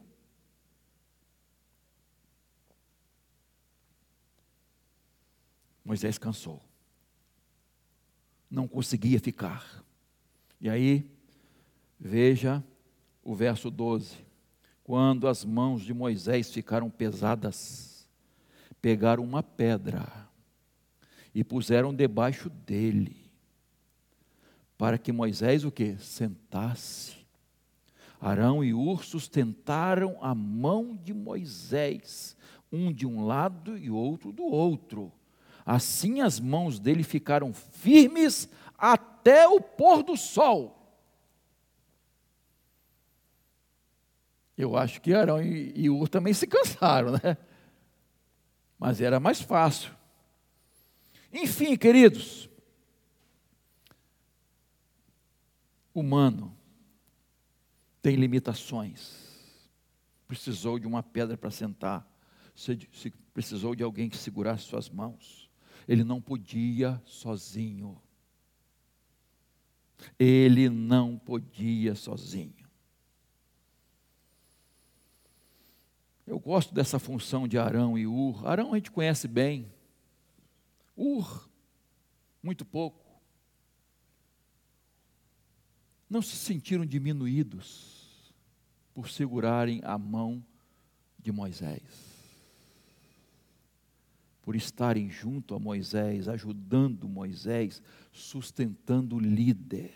[5.85, 6.63] Moisés cansou
[8.55, 9.85] não conseguia ficar.
[10.61, 11.11] E aí,
[11.99, 12.63] veja
[13.23, 14.17] o verso 12.
[14.85, 18.09] Quando as mãos de Moisés ficaram pesadas,
[18.81, 20.24] pegaram uma pedra
[21.35, 23.17] e puseram debaixo dele,
[24.79, 25.97] para que Moisés o que?
[25.99, 27.17] Sentasse.
[28.21, 32.37] Arão e Ursos tentaram a mão de Moisés,
[32.73, 35.13] um de um lado e outro do outro
[35.65, 40.81] Assim as mãos dele ficaram firmes até o pôr do sol.
[44.57, 47.37] Eu acho que Arão e Ur também se cansaram, né?
[48.79, 49.91] Mas era mais fácil.
[51.35, 52.49] Enfim, queridos,
[55.93, 56.57] humano
[58.01, 59.25] tem limitações.
[60.29, 62.09] Precisou de uma pedra para sentar,
[63.33, 65.51] precisou de alguém que segurasse suas mãos.
[65.89, 68.01] Ele não podia sozinho.
[70.17, 72.65] Ele não podia sozinho.
[76.25, 78.47] Eu gosto dessa função de Arão e Ur.
[78.47, 79.74] Arão a gente conhece bem.
[80.97, 81.49] Ur,
[82.43, 83.05] muito pouco.
[86.09, 88.33] Não se sentiram diminuídos
[88.93, 90.45] por segurarem a mão
[91.19, 92.15] de Moisés
[94.45, 99.95] por estarem junto a Moisés, ajudando Moisés, sustentando o líder.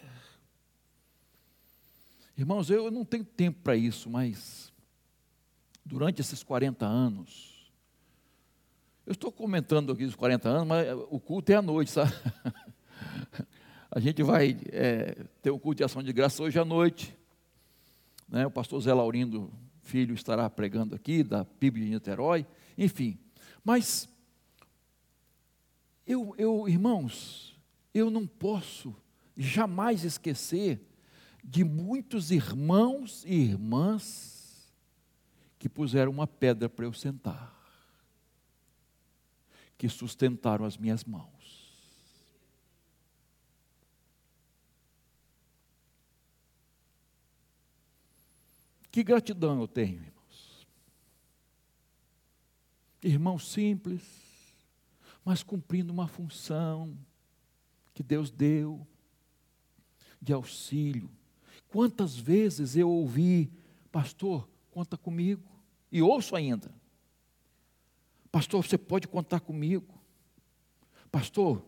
[2.34, 4.72] Irmãos, eu não tenho tempo para isso, mas
[5.84, 7.57] durante esses 40 anos,
[9.08, 12.12] eu estou comentando aqui os 40 anos, mas o culto é à noite, sabe?
[13.90, 17.16] A gente vai é, ter o culto de ação de graça hoje à noite.
[18.28, 18.46] Né?
[18.46, 23.18] O pastor Zé Laurindo Filho estará pregando aqui, da PIB de Niterói, enfim.
[23.64, 24.06] Mas
[26.06, 27.58] eu, eu, irmãos,
[27.94, 28.94] eu não posso
[29.34, 30.86] jamais esquecer
[31.42, 34.70] de muitos irmãos e irmãs
[35.58, 37.57] que puseram uma pedra para eu sentar,
[39.78, 41.38] que sustentaram as minhas mãos.
[48.90, 50.66] Que gratidão eu tenho, irmãos.
[53.00, 54.02] Irmãos simples,
[55.24, 56.98] mas cumprindo uma função
[57.94, 58.84] que Deus deu
[60.20, 61.08] de auxílio.
[61.68, 63.52] Quantas vezes eu ouvi,
[63.92, 65.48] pastor, conta comigo,
[65.92, 66.74] e ouço ainda.
[68.30, 69.94] Pastor, você pode contar comigo.
[71.10, 71.62] Pastor,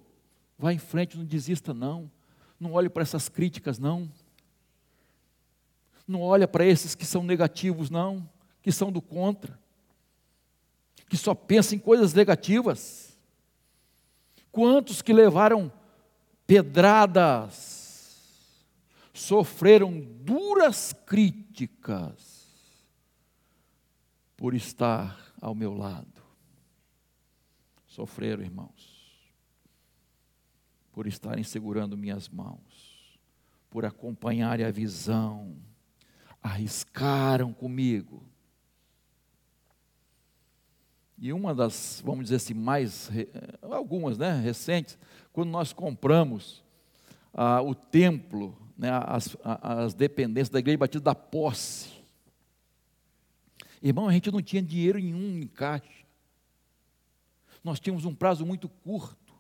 [0.59, 2.11] vá em frente, não desista não.
[2.59, 4.11] Não olhe para essas críticas não.
[6.07, 8.29] Não olhe para esses que são negativos não,
[8.62, 9.59] que são do contra.
[11.09, 13.16] Que só pensam em coisas negativas.
[14.53, 15.73] Quantos que levaram
[16.46, 17.70] pedradas,
[19.14, 22.49] sofreram duras críticas
[24.37, 26.20] por estar ao meu lado.
[28.01, 29.23] Sofreram, irmãos,
[30.91, 33.21] por estarem segurando minhas mãos,
[33.69, 35.55] por acompanharem a visão,
[36.43, 38.27] arriscaram comigo
[41.19, 43.11] e uma das, vamos dizer assim, mais,
[43.61, 44.99] algumas, né, recentes,
[45.31, 46.65] quando nós compramos
[47.35, 51.91] ah, o templo, né, as, as dependências da Igreja Batista da Posse.
[53.83, 56.00] Irmão, a gente não tinha dinheiro nenhum em caixa.
[57.62, 59.35] Nós tínhamos um prazo muito curto.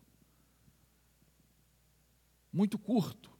[2.52, 3.30] Muito curto.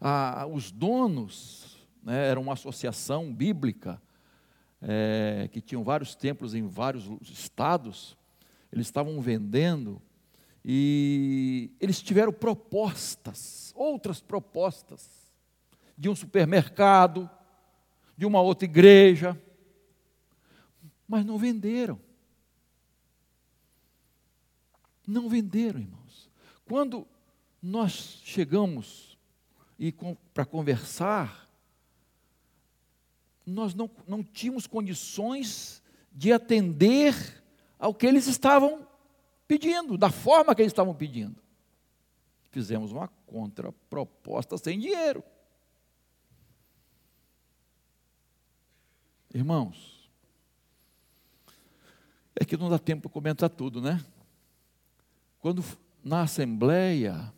[0.00, 4.00] Ah, os donos, né, era uma associação bíblica,
[4.80, 8.16] é, que tinham vários templos em vários estados,
[8.72, 10.02] eles estavam vendendo
[10.64, 15.08] e eles tiveram propostas, outras propostas,
[15.96, 17.30] de um supermercado,
[18.16, 19.40] de uma outra igreja,
[21.06, 22.00] mas não venderam.
[25.06, 26.30] Não venderam, irmãos.
[26.66, 27.06] Quando
[27.62, 29.18] nós chegamos
[29.78, 29.94] e
[30.32, 31.48] para conversar,
[33.44, 37.42] nós não, não tínhamos condições de atender
[37.78, 38.86] ao que eles estavam
[39.48, 41.36] pedindo, da forma que eles estavam pedindo.
[42.50, 45.24] Fizemos uma contraproposta sem dinheiro.
[49.34, 50.10] Irmãos,
[52.36, 54.04] é que não dá tempo para comentar tudo, né?
[55.42, 55.64] Quando
[56.04, 57.32] na assembleia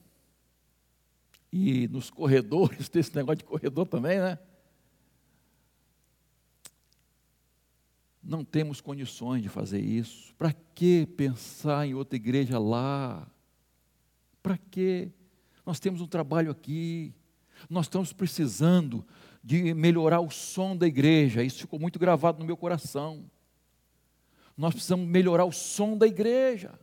[1.51, 4.38] e nos corredores, tem esse negócio de corredor também, né?
[8.23, 10.35] Não temos condições de fazer isso.
[10.35, 13.27] Para que pensar em outra igreja lá?
[14.43, 15.11] Para que?
[15.64, 17.14] Nós temos um trabalho aqui.
[17.71, 19.07] Nós estamos precisando
[19.43, 21.43] de melhorar o som da igreja.
[21.43, 23.31] Isso ficou muito gravado no meu coração.
[24.57, 26.79] Nós precisamos melhorar o som da igreja.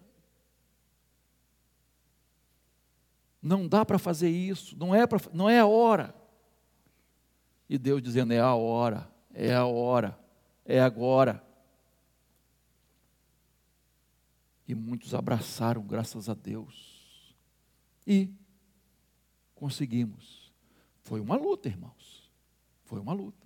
[3.41, 6.13] Não dá para fazer isso, não é, pra, não é a hora.
[7.67, 10.21] E Deus dizendo: é a hora, é a hora
[10.65, 11.43] é agora.
[14.67, 17.35] E muitos abraçaram, graças a Deus.
[18.07, 18.29] E
[19.53, 20.51] conseguimos.
[21.03, 22.31] Foi uma luta, irmãos.
[22.85, 23.45] Foi uma luta.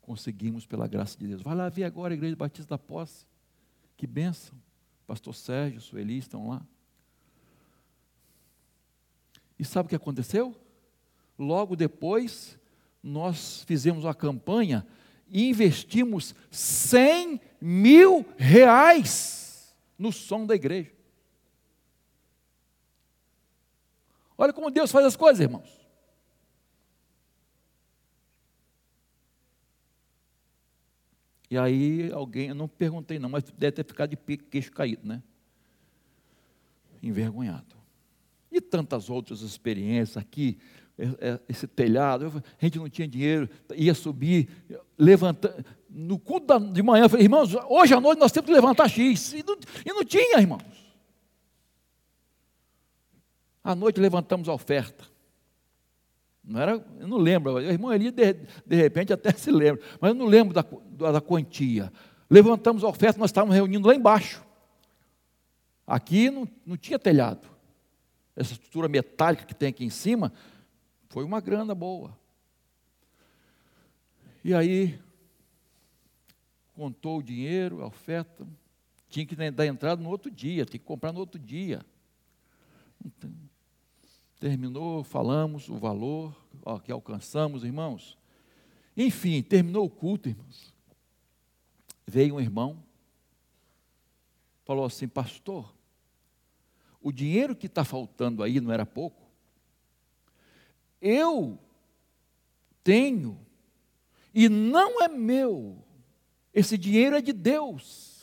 [0.00, 1.42] Conseguimos pela graça de Deus.
[1.42, 3.26] Vai lá ver agora a Igreja Batista da Posse.
[3.96, 4.56] Que bênção.
[5.06, 6.64] Pastor Sérgio, Sueli estão lá.
[9.58, 10.54] E sabe o que aconteceu?
[11.38, 12.58] Logo depois,
[13.02, 14.86] nós fizemos uma campanha
[15.28, 20.92] e investimos 100 mil reais no som da igreja.
[24.36, 25.68] Olha como Deus faz as coisas, irmãos.
[31.50, 35.22] E aí alguém, eu não perguntei não, mas deve ter ficado de queixo caído, né?
[37.02, 37.77] Envergonhado.
[38.50, 40.58] E tantas outras experiências aqui,
[40.98, 44.48] é, é, esse telhado, a gente não tinha dinheiro, ia subir,
[44.98, 45.64] levantando.
[45.88, 49.32] No culto de manhã, eu falei, irmãos, hoje à noite nós temos que levantar X.
[49.32, 50.62] E não, e não tinha, irmãos.
[53.62, 55.04] À noite levantamos a oferta.
[56.42, 60.08] Não era, eu não lembro, o irmão Eli de, de repente até se lembra, mas
[60.08, 61.92] eu não lembro da, da, da quantia.
[62.30, 64.42] Levantamos a oferta, nós estávamos reunindo lá embaixo.
[65.86, 67.46] Aqui não, não tinha telhado.
[68.38, 70.32] Essa estrutura metálica que tem aqui em cima,
[71.08, 72.16] foi uma grana boa.
[74.44, 74.96] E aí,
[76.72, 78.46] contou o dinheiro, a oferta,
[79.10, 81.84] tinha que dar entrada no outro dia, tinha que comprar no outro dia.
[84.38, 86.32] Terminou, falamos o valor
[86.64, 88.16] ó, que alcançamos, irmãos.
[88.96, 90.72] Enfim, terminou o culto, irmãos.
[92.06, 92.80] Veio um irmão,
[94.64, 95.74] falou assim: Pastor,
[97.00, 99.22] o dinheiro que está faltando aí não era pouco?
[101.00, 101.58] Eu
[102.82, 103.38] tenho,
[104.34, 105.84] e não é meu,
[106.52, 108.18] esse dinheiro é de Deus.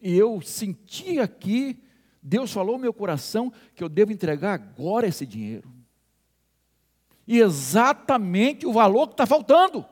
[0.00, 1.82] E eu senti aqui,
[2.22, 5.72] Deus falou no meu coração que eu devo entregar agora esse dinheiro.
[7.26, 9.86] E exatamente o valor que está faltando.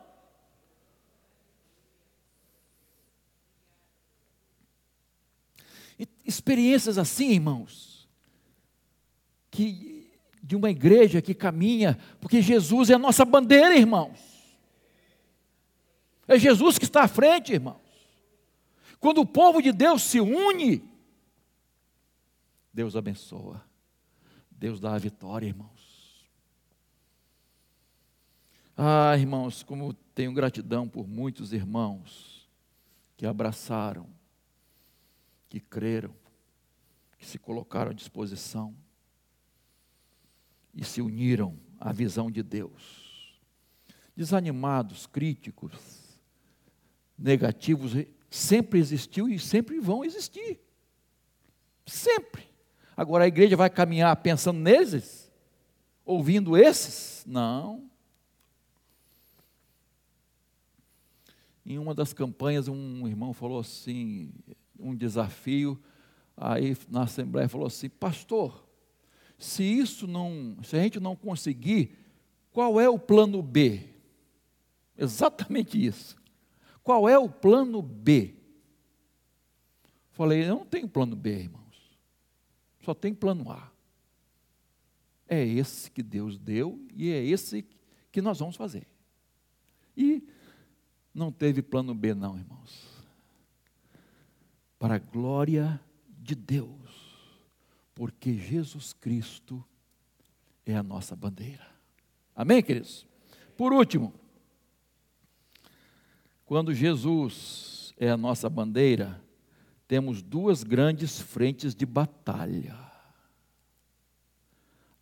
[6.25, 8.09] Experiências assim, irmãos,
[9.51, 10.11] que
[10.43, 14.19] de uma igreja que caminha, porque Jesus é a nossa bandeira, irmãos.
[16.27, 17.81] É Jesus que está à frente, irmãos.
[18.99, 20.83] Quando o povo de Deus se une,
[22.73, 23.63] Deus abençoa.
[24.51, 26.27] Deus dá a vitória, irmãos.
[28.77, 32.49] Ah, irmãos, como tenho gratidão por muitos irmãos
[33.17, 34.09] que abraçaram,
[35.53, 36.15] que creram,
[37.19, 38.75] que se colocaram à disposição
[40.73, 43.39] e se uniram à visão de Deus.
[44.17, 46.19] Desanimados, críticos,
[47.19, 47.93] negativos,
[48.31, 50.59] sempre existiu e sempre vão existir.
[51.85, 52.49] Sempre.
[52.97, 55.31] Agora a igreja vai caminhar pensando neles?
[56.03, 57.27] Ouvindo esses?
[57.27, 57.91] Não.
[61.67, 64.33] Em uma das campanhas, um irmão falou assim:
[64.79, 65.81] um desafio,
[66.37, 68.67] aí na Assembleia falou assim: Pastor,
[69.39, 71.97] se isso não, se a gente não conseguir,
[72.53, 73.89] qual é o plano B?
[74.97, 76.17] Exatamente isso.
[76.83, 78.35] Qual é o plano B?
[80.11, 81.99] Falei, eu não tenho plano B, irmãos.
[82.83, 83.71] Só tem plano A.
[85.27, 87.65] É esse que Deus deu e é esse
[88.11, 88.87] que nós vamos fazer.
[89.97, 90.23] E
[91.15, 92.92] não teve plano B, não, irmãos
[94.83, 97.39] para a glória de Deus,
[97.95, 99.65] porque Jesus Cristo
[100.67, 101.65] é a nossa bandeira.
[102.35, 103.07] Amém, queridos?
[103.57, 104.13] Por último,
[106.45, 109.23] quando Jesus é a nossa bandeira,
[109.87, 112.77] temos duas grandes frentes de batalha: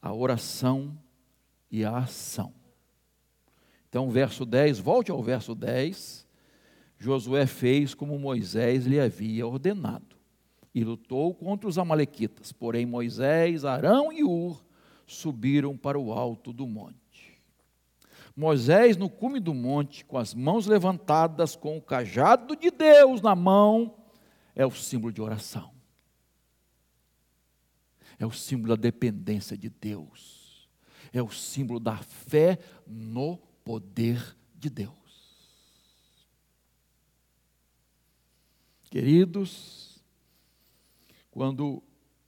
[0.02, 0.94] a oração
[1.70, 2.52] e a ação.
[3.88, 6.28] Então, verso 10, volte ao verso 10.
[7.00, 10.16] Josué fez como Moisés lhe havia ordenado
[10.74, 12.52] e lutou contra os Amalequitas.
[12.52, 14.62] Porém, Moisés, Arão e Ur
[15.06, 17.40] subiram para o alto do monte.
[18.36, 23.34] Moisés, no cume do monte, com as mãos levantadas, com o cajado de Deus na
[23.34, 23.96] mão,
[24.54, 25.72] é o símbolo de oração.
[28.18, 30.68] É o símbolo da dependência de Deus.
[31.14, 35.00] É o símbolo da fé no poder de Deus.
[38.90, 40.02] Queridos,
[41.30, 41.80] quando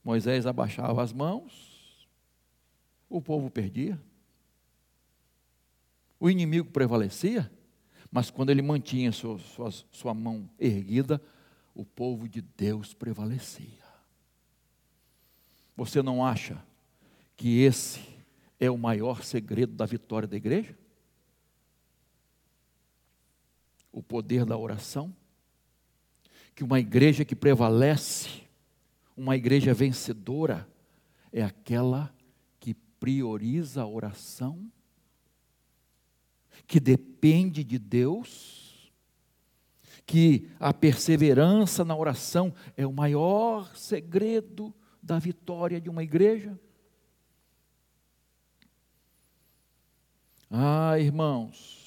[0.05, 2.09] Moisés abaixava as mãos,
[3.11, 4.01] o povo perdia.
[6.21, 7.51] O inimigo prevalecia,
[8.13, 11.21] mas quando ele mantinha sua, sua, sua mão erguida,
[11.75, 13.83] o povo de Deus prevalecia.
[15.77, 16.63] Você não acha
[17.37, 18.01] que esse
[18.61, 20.79] é o maior segredo da vitória da igreja?
[23.91, 25.13] O poder da oração?
[26.55, 28.43] Que uma igreja que prevalece,
[29.17, 30.69] uma igreja vencedora,
[31.33, 32.15] é aquela
[32.61, 34.71] que prioriza a oração,
[36.67, 38.93] que depende de Deus,
[40.05, 46.59] que a perseverança na oração é o maior segredo da vitória de uma igreja.
[50.51, 51.82] Ah, irmãos,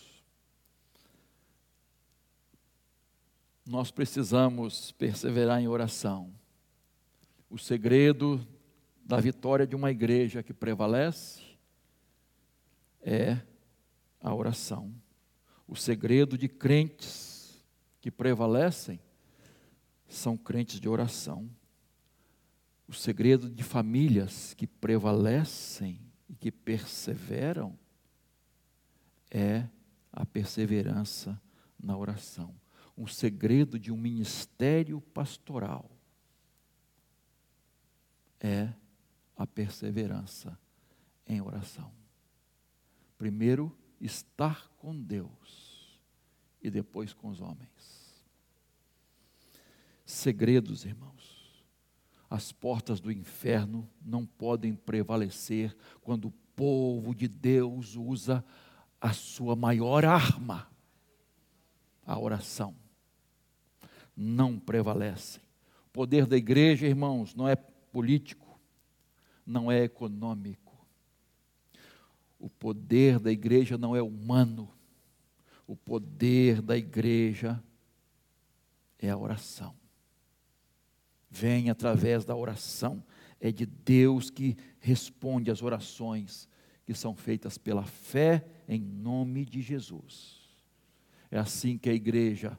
[3.66, 6.32] nós precisamos perseverar em oração.
[7.50, 8.46] O segredo
[9.04, 11.42] da vitória de uma igreja que prevalece
[13.02, 13.40] é
[14.20, 14.94] a oração.
[15.68, 17.64] O segredo de crentes
[18.00, 19.00] que prevalecem
[20.08, 21.50] são crentes de oração.
[22.88, 26.00] O segredo de famílias que prevalecem
[26.30, 27.78] e que perseveram
[29.32, 29.68] é
[30.12, 31.42] a perseverança
[31.80, 32.54] na oração.
[32.98, 35.90] Um segredo de um ministério pastoral
[38.40, 38.74] é
[39.36, 40.58] a perseverança
[41.28, 41.92] em oração.
[43.18, 46.00] Primeiro, estar com Deus
[46.62, 48.16] e depois com os homens.
[50.06, 51.66] Segredos, irmãos.
[52.30, 58.44] As portas do inferno não podem prevalecer quando o povo de Deus usa
[59.00, 60.70] a sua maior arma,
[62.06, 62.76] a oração.
[64.16, 65.40] Não prevalece.
[65.88, 68.60] O poder da igreja, irmãos, não é político,
[69.46, 70.74] não é econômico.
[72.40, 74.70] O poder da igreja não é humano.
[75.66, 77.62] O poder da igreja
[79.00, 79.74] é a oração.
[81.30, 83.04] Vem através da oração.
[83.40, 86.48] É de Deus que responde às orações
[86.86, 90.40] que são feitas pela fé em nome de Jesus.
[91.32, 92.58] É assim que a igreja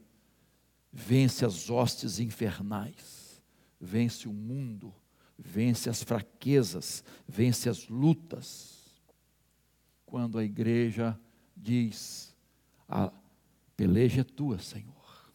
[0.96, 3.42] vence as hostes infernais,
[3.78, 4.94] vence o mundo,
[5.38, 8.98] vence as fraquezas, vence as lutas.
[10.06, 11.18] Quando a igreja
[11.54, 12.34] diz:
[12.88, 13.12] a
[13.76, 15.30] peleja é tua, Senhor,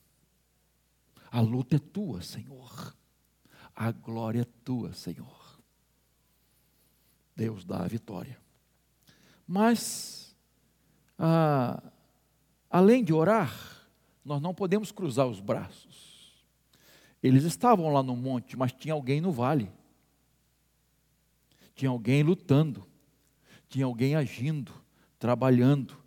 [1.30, 2.96] a luta é tua, Senhor,
[3.76, 5.62] a glória é tua, Senhor.
[7.36, 8.40] Deus dá a vitória.
[9.48, 10.36] Mas,
[11.20, 11.84] ah,
[12.68, 13.81] além de orar,
[14.24, 16.44] nós não podemos cruzar os braços.
[17.22, 19.72] Eles estavam lá no monte, mas tinha alguém no vale.
[21.76, 22.86] Tinha alguém lutando.
[23.70, 24.74] Tinha alguém agindo,
[25.18, 25.98] trabalhando,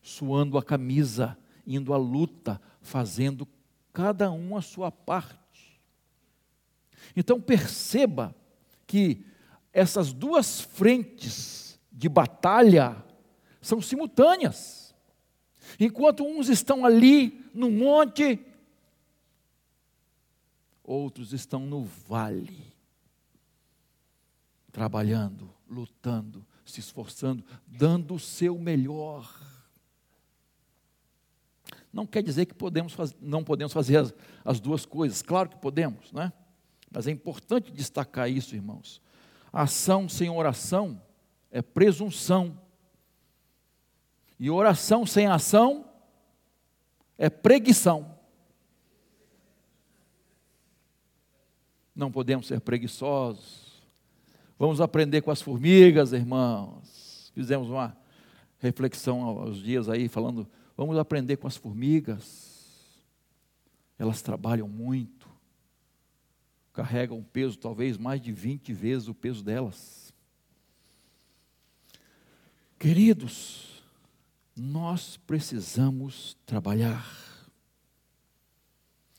[0.00, 3.46] suando a camisa, indo à luta, fazendo
[3.92, 5.38] cada um a sua parte.
[7.14, 8.34] Então perceba
[8.86, 9.24] que
[9.72, 13.04] essas duas frentes de batalha
[13.60, 14.94] são simultâneas.
[15.78, 18.44] Enquanto uns estão ali no monte,
[20.82, 22.72] outros estão no vale,
[24.72, 29.28] trabalhando, lutando, se esforçando, dando o seu melhor.
[31.92, 35.56] Não quer dizer que podemos faz, não podemos fazer as, as duas coisas, claro que
[35.56, 36.32] podemos, né?
[36.90, 39.00] Mas é importante destacar isso, irmãos.
[39.52, 41.00] Ação sem oração
[41.50, 42.60] é presunção.
[44.38, 45.89] E oração sem ação
[47.20, 48.18] é preguição.
[51.94, 53.82] Não podemos ser preguiçosos.
[54.58, 57.30] Vamos aprender com as formigas, irmãos.
[57.34, 57.94] Fizemos uma
[58.58, 62.88] reflexão aos dias aí, falando, vamos aprender com as formigas.
[63.98, 65.28] Elas trabalham muito,
[66.72, 70.10] carregam um peso talvez mais de 20 vezes o peso delas.
[72.78, 73.69] Queridos,
[74.60, 77.08] nós precisamos trabalhar.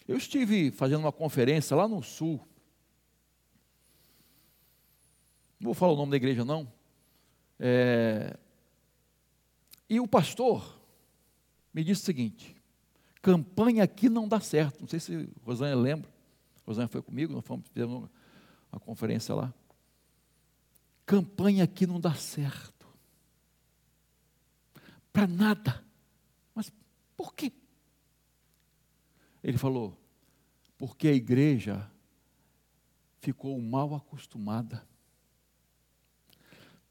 [0.08, 2.40] Eu estive fazendo uma conferência lá no sul.
[5.60, 6.72] Não vou falar o nome da igreja, não.
[7.60, 8.38] É,
[9.90, 10.80] e o pastor
[11.74, 12.56] me disse o seguinte:
[13.20, 14.82] campanha aqui não dá certo.
[14.82, 16.12] Não sei se Rosânia lembra.
[16.68, 18.08] Rosânia foi comigo, nós fomos fizemos
[18.72, 19.52] uma conferência lá.
[21.04, 22.81] Campanha aqui não dá certo
[25.12, 25.84] para nada.
[26.54, 26.72] Mas
[27.16, 27.52] por quê?
[29.44, 29.98] Ele falou:
[30.78, 31.92] porque a igreja
[33.20, 34.88] ficou mal acostumada.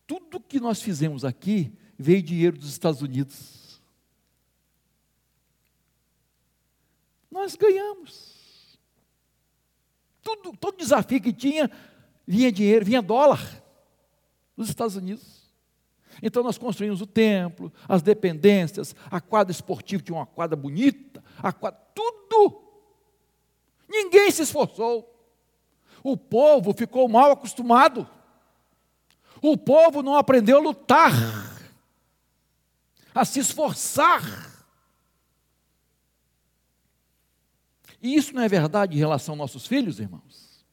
[0.06, 3.80] Tudo que nós fizemos aqui veio dinheiro dos Estados Unidos.
[7.30, 8.78] Nós ganhamos.
[10.22, 11.70] Tudo, todo desafio que tinha,
[12.26, 13.40] vinha dinheiro, vinha dólar
[14.56, 15.39] dos Estados Unidos.
[16.22, 21.52] Então nós construímos o templo, as dependências, a quadra esportiva tinha uma quadra bonita, a
[21.52, 22.62] quadra, tudo.
[23.88, 25.06] Ninguém se esforçou.
[26.02, 28.08] O povo ficou mal acostumado.
[29.42, 31.12] O povo não aprendeu a lutar,
[33.14, 34.22] a se esforçar.
[38.02, 40.64] E isso não é verdade em relação aos nossos filhos, irmãos?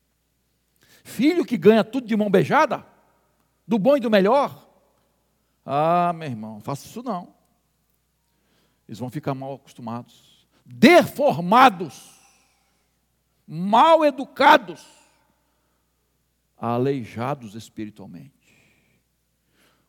[1.04, 2.86] Filho que ganha tudo de mão beijada,
[3.66, 4.67] do bom e do melhor,
[5.70, 7.36] ah, meu irmão, faça isso não.
[8.88, 12.16] Eles vão ficar mal acostumados, deformados.
[13.46, 14.86] mal educados,
[16.58, 18.34] aleijados espiritualmente.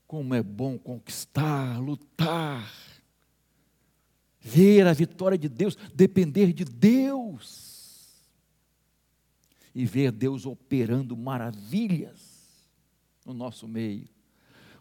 [0.04, 2.68] Como é bom conquistar, lutar,
[4.40, 8.16] ver a vitória de Deus, depender de Deus
[9.74, 12.66] e ver Deus operando maravilhas
[13.24, 14.17] no nosso meio.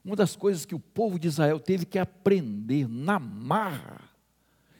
[0.07, 4.09] Uma das coisas que o povo de Israel teve que aprender na marra,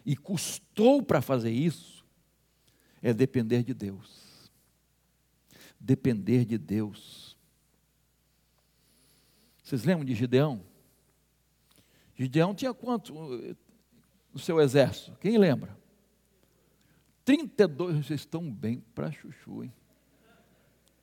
[0.06, 2.06] e custou para fazer isso,
[3.02, 4.50] é depender de Deus.
[5.78, 7.38] Depender de Deus.
[9.62, 10.64] Vocês lembram de Gideão?
[12.16, 13.14] Gideão tinha quanto
[14.32, 15.18] no seu exército?
[15.20, 15.78] Quem lembra?
[17.26, 19.74] 32, vocês estão bem para chuchu, hein?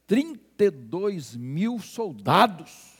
[0.07, 2.94] 32 mil soldados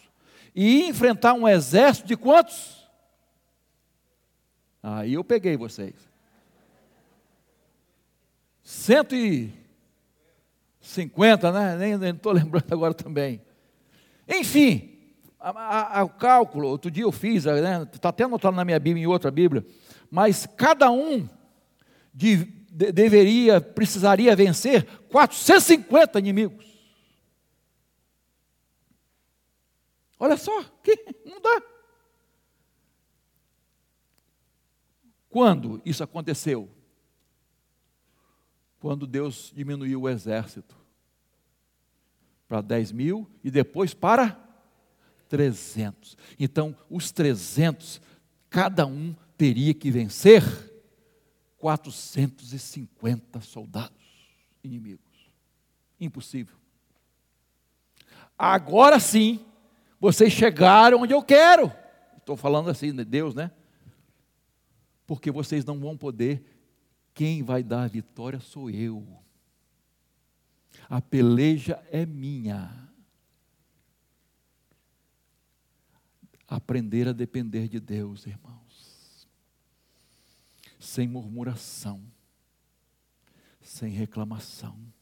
[0.55, 2.89] e enfrentar um exército de quantos?
[4.83, 5.95] Aí eu peguei vocês.
[8.63, 11.77] 150, né?
[11.77, 13.43] Nem estou lembrando agora também.
[14.29, 14.99] Enfim,
[15.39, 17.85] a, a, o cálculo, outro dia eu fiz, está né?
[18.01, 19.67] Tá até anotado na minha Bíblia, em outra Bíblia,
[20.11, 21.29] mas cada um
[22.13, 26.74] de, de, deveria, precisaria vencer 450 inimigos.
[30.25, 30.97] Olha só, que
[31.27, 31.63] não dá.
[35.29, 36.67] Quando isso aconteceu?
[38.81, 40.75] Quando Deus diminuiu o exército
[42.49, 44.43] para 10 mil e depois para
[45.29, 46.17] 300.
[46.39, 48.01] Então, os 300,
[48.49, 50.43] cada um teria que vencer
[51.59, 53.93] 450 soldados
[54.63, 55.31] inimigos.
[56.01, 56.57] Impossível.
[58.39, 59.45] Agora sim,
[60.01, 61.73] vocês chegaram onde eu quero.
[62.17, 63.51] Estou falando assim de Deus, né?
[65.07, 66.45] Porque vocês não vão poder.
[67.13, 69.07] Quem vai dar a vitória sou eu.
[70.89, 72.89] A peleja é minha.
[76.49, 79.29] Aprender a depender de Deus, irmãos.
[80.79, 82.03] Sem murmuração,
[83.61, 84.94] sem reclamação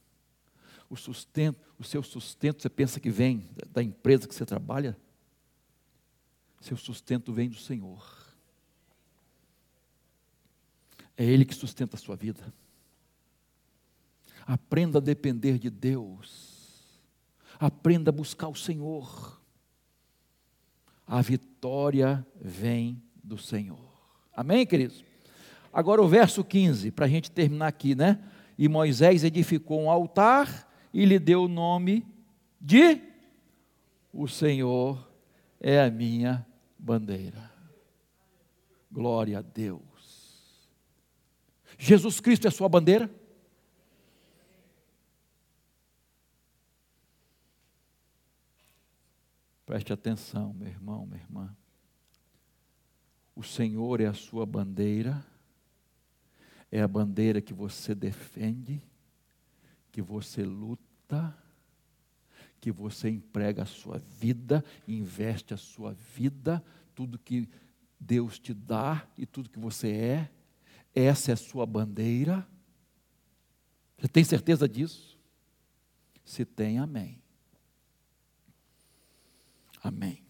[0.93, 4.95] o sustento, o seu sustento, você pensa que vem da empresa que você trabalha?
[6.61, 8.07] Seu sustento vem do Senhor.
[11.16, 12.53] É Ele que sustenta a sua vida.
[14.47, 17.01] Aprenda a depender de Deus.
[17.59, 19.40] Aprenda a buscar o Senhor.
[21.07, 23.90] A vitória vem do Senhor.
[24.36, 25.03] Amém, queridos?
[25.72, 28.22] Agora o verso 15, para a gente terminar aqui, né?
[28.59, 32.07] E Moisés edificou um altar e lhe deu o nome
[32.61, 33.01] de
[34.12, 35.09] O Senhor
[35.59, 36.47] é a minha
[36.78, 37.51] bandeira.
[38.90, 40.68] Glória a Deus.
[41.78, 43.11] Jesus Cristo é a sua bandeira?
[49.64, 51.57] Preste atenção, meu irmão, minha irmã.
[53.34, 55.24] O Senhor é a sua bandeira,
[56.70, 58.82] é a bandeira que você defende,
[59.93, 61.36] que você luta,
[62.59, 66.64] que você emprega a sua vida, investe a sua vida,
[66.95, 67.49] tudo que
[68.01, 70.30] Deus te dá e tudo que você é,
[70.95, 72.47] essa é a sua bandeira.
[73.99, 75.18] Você tem certeza disso?
[76.24, 77.20] Se tem, amém.
[79.82, 80.24] Amém.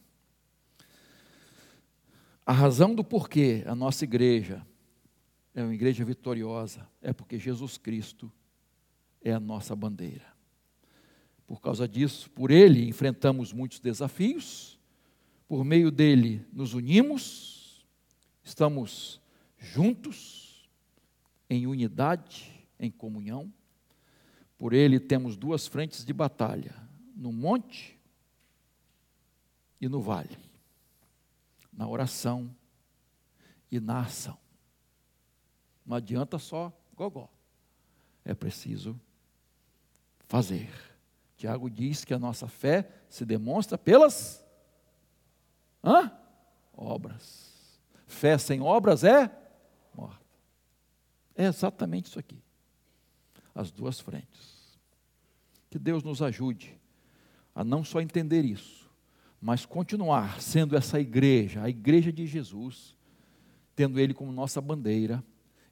[2.44, 4.66] A razão do porquê a nossa igreja
[5.54, 8.32] é uma igreja vitoriosa é porque Jesus Cristo
[9.24, 10.32] é a nossa bandeira.
[11.46, 14.78] Por causa disso, por ele enfrentamos muitos desafios,
[15.46, 17.86] por meio dele nos unimos,
[18.42, 19.20] estamos
[19.58, 20.68] juntos,
[21.48, 23.52] em unidade, em comunhão.
[24.56, 26.74] Por ele temos duas frentes de batalha,
[27.14, 27.98] no monte
[29.80, 30.38] e no vale,
[31.72, 32.54] na oração
[33.70, 34.38] e na ação.
[35.84, 37.28] Não adianta só gogó,
[38.24, 38.98] é preciso
[40.32, 40.70] fazer.
[41.36, 44.42] Tiago diz que a nossa fé se demonstra pelas
[45.84, 46.10] hã?
[46.74, 47.78] obras.
[48.06, 49.30] Fé sem obras é
[49.94, 50.24] morta.
[51.36, 52.42] É exatamente isso aqui.
[53.54, 54.80] As duas frentes.
[55.68, 56.80] Que Deus nos ajude
[57.54, 58.90] a não só entender isso,
[59.38, 62.96] mas continuar sendo essa igreja, a igreja de Jesus,
[63.76, 65.22] tendo Ele como nossa bandeira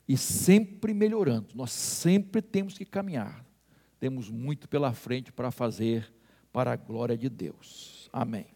[0.06, 1.48] e sempre melhorando.
[1.54, 3.48] Nós sempre temos que caminhar
[4.00, 6.12] temos muito pela frente para fazer
[6.52, 8.08] para a glória de Deus.
[8.12, 8.46] Amém.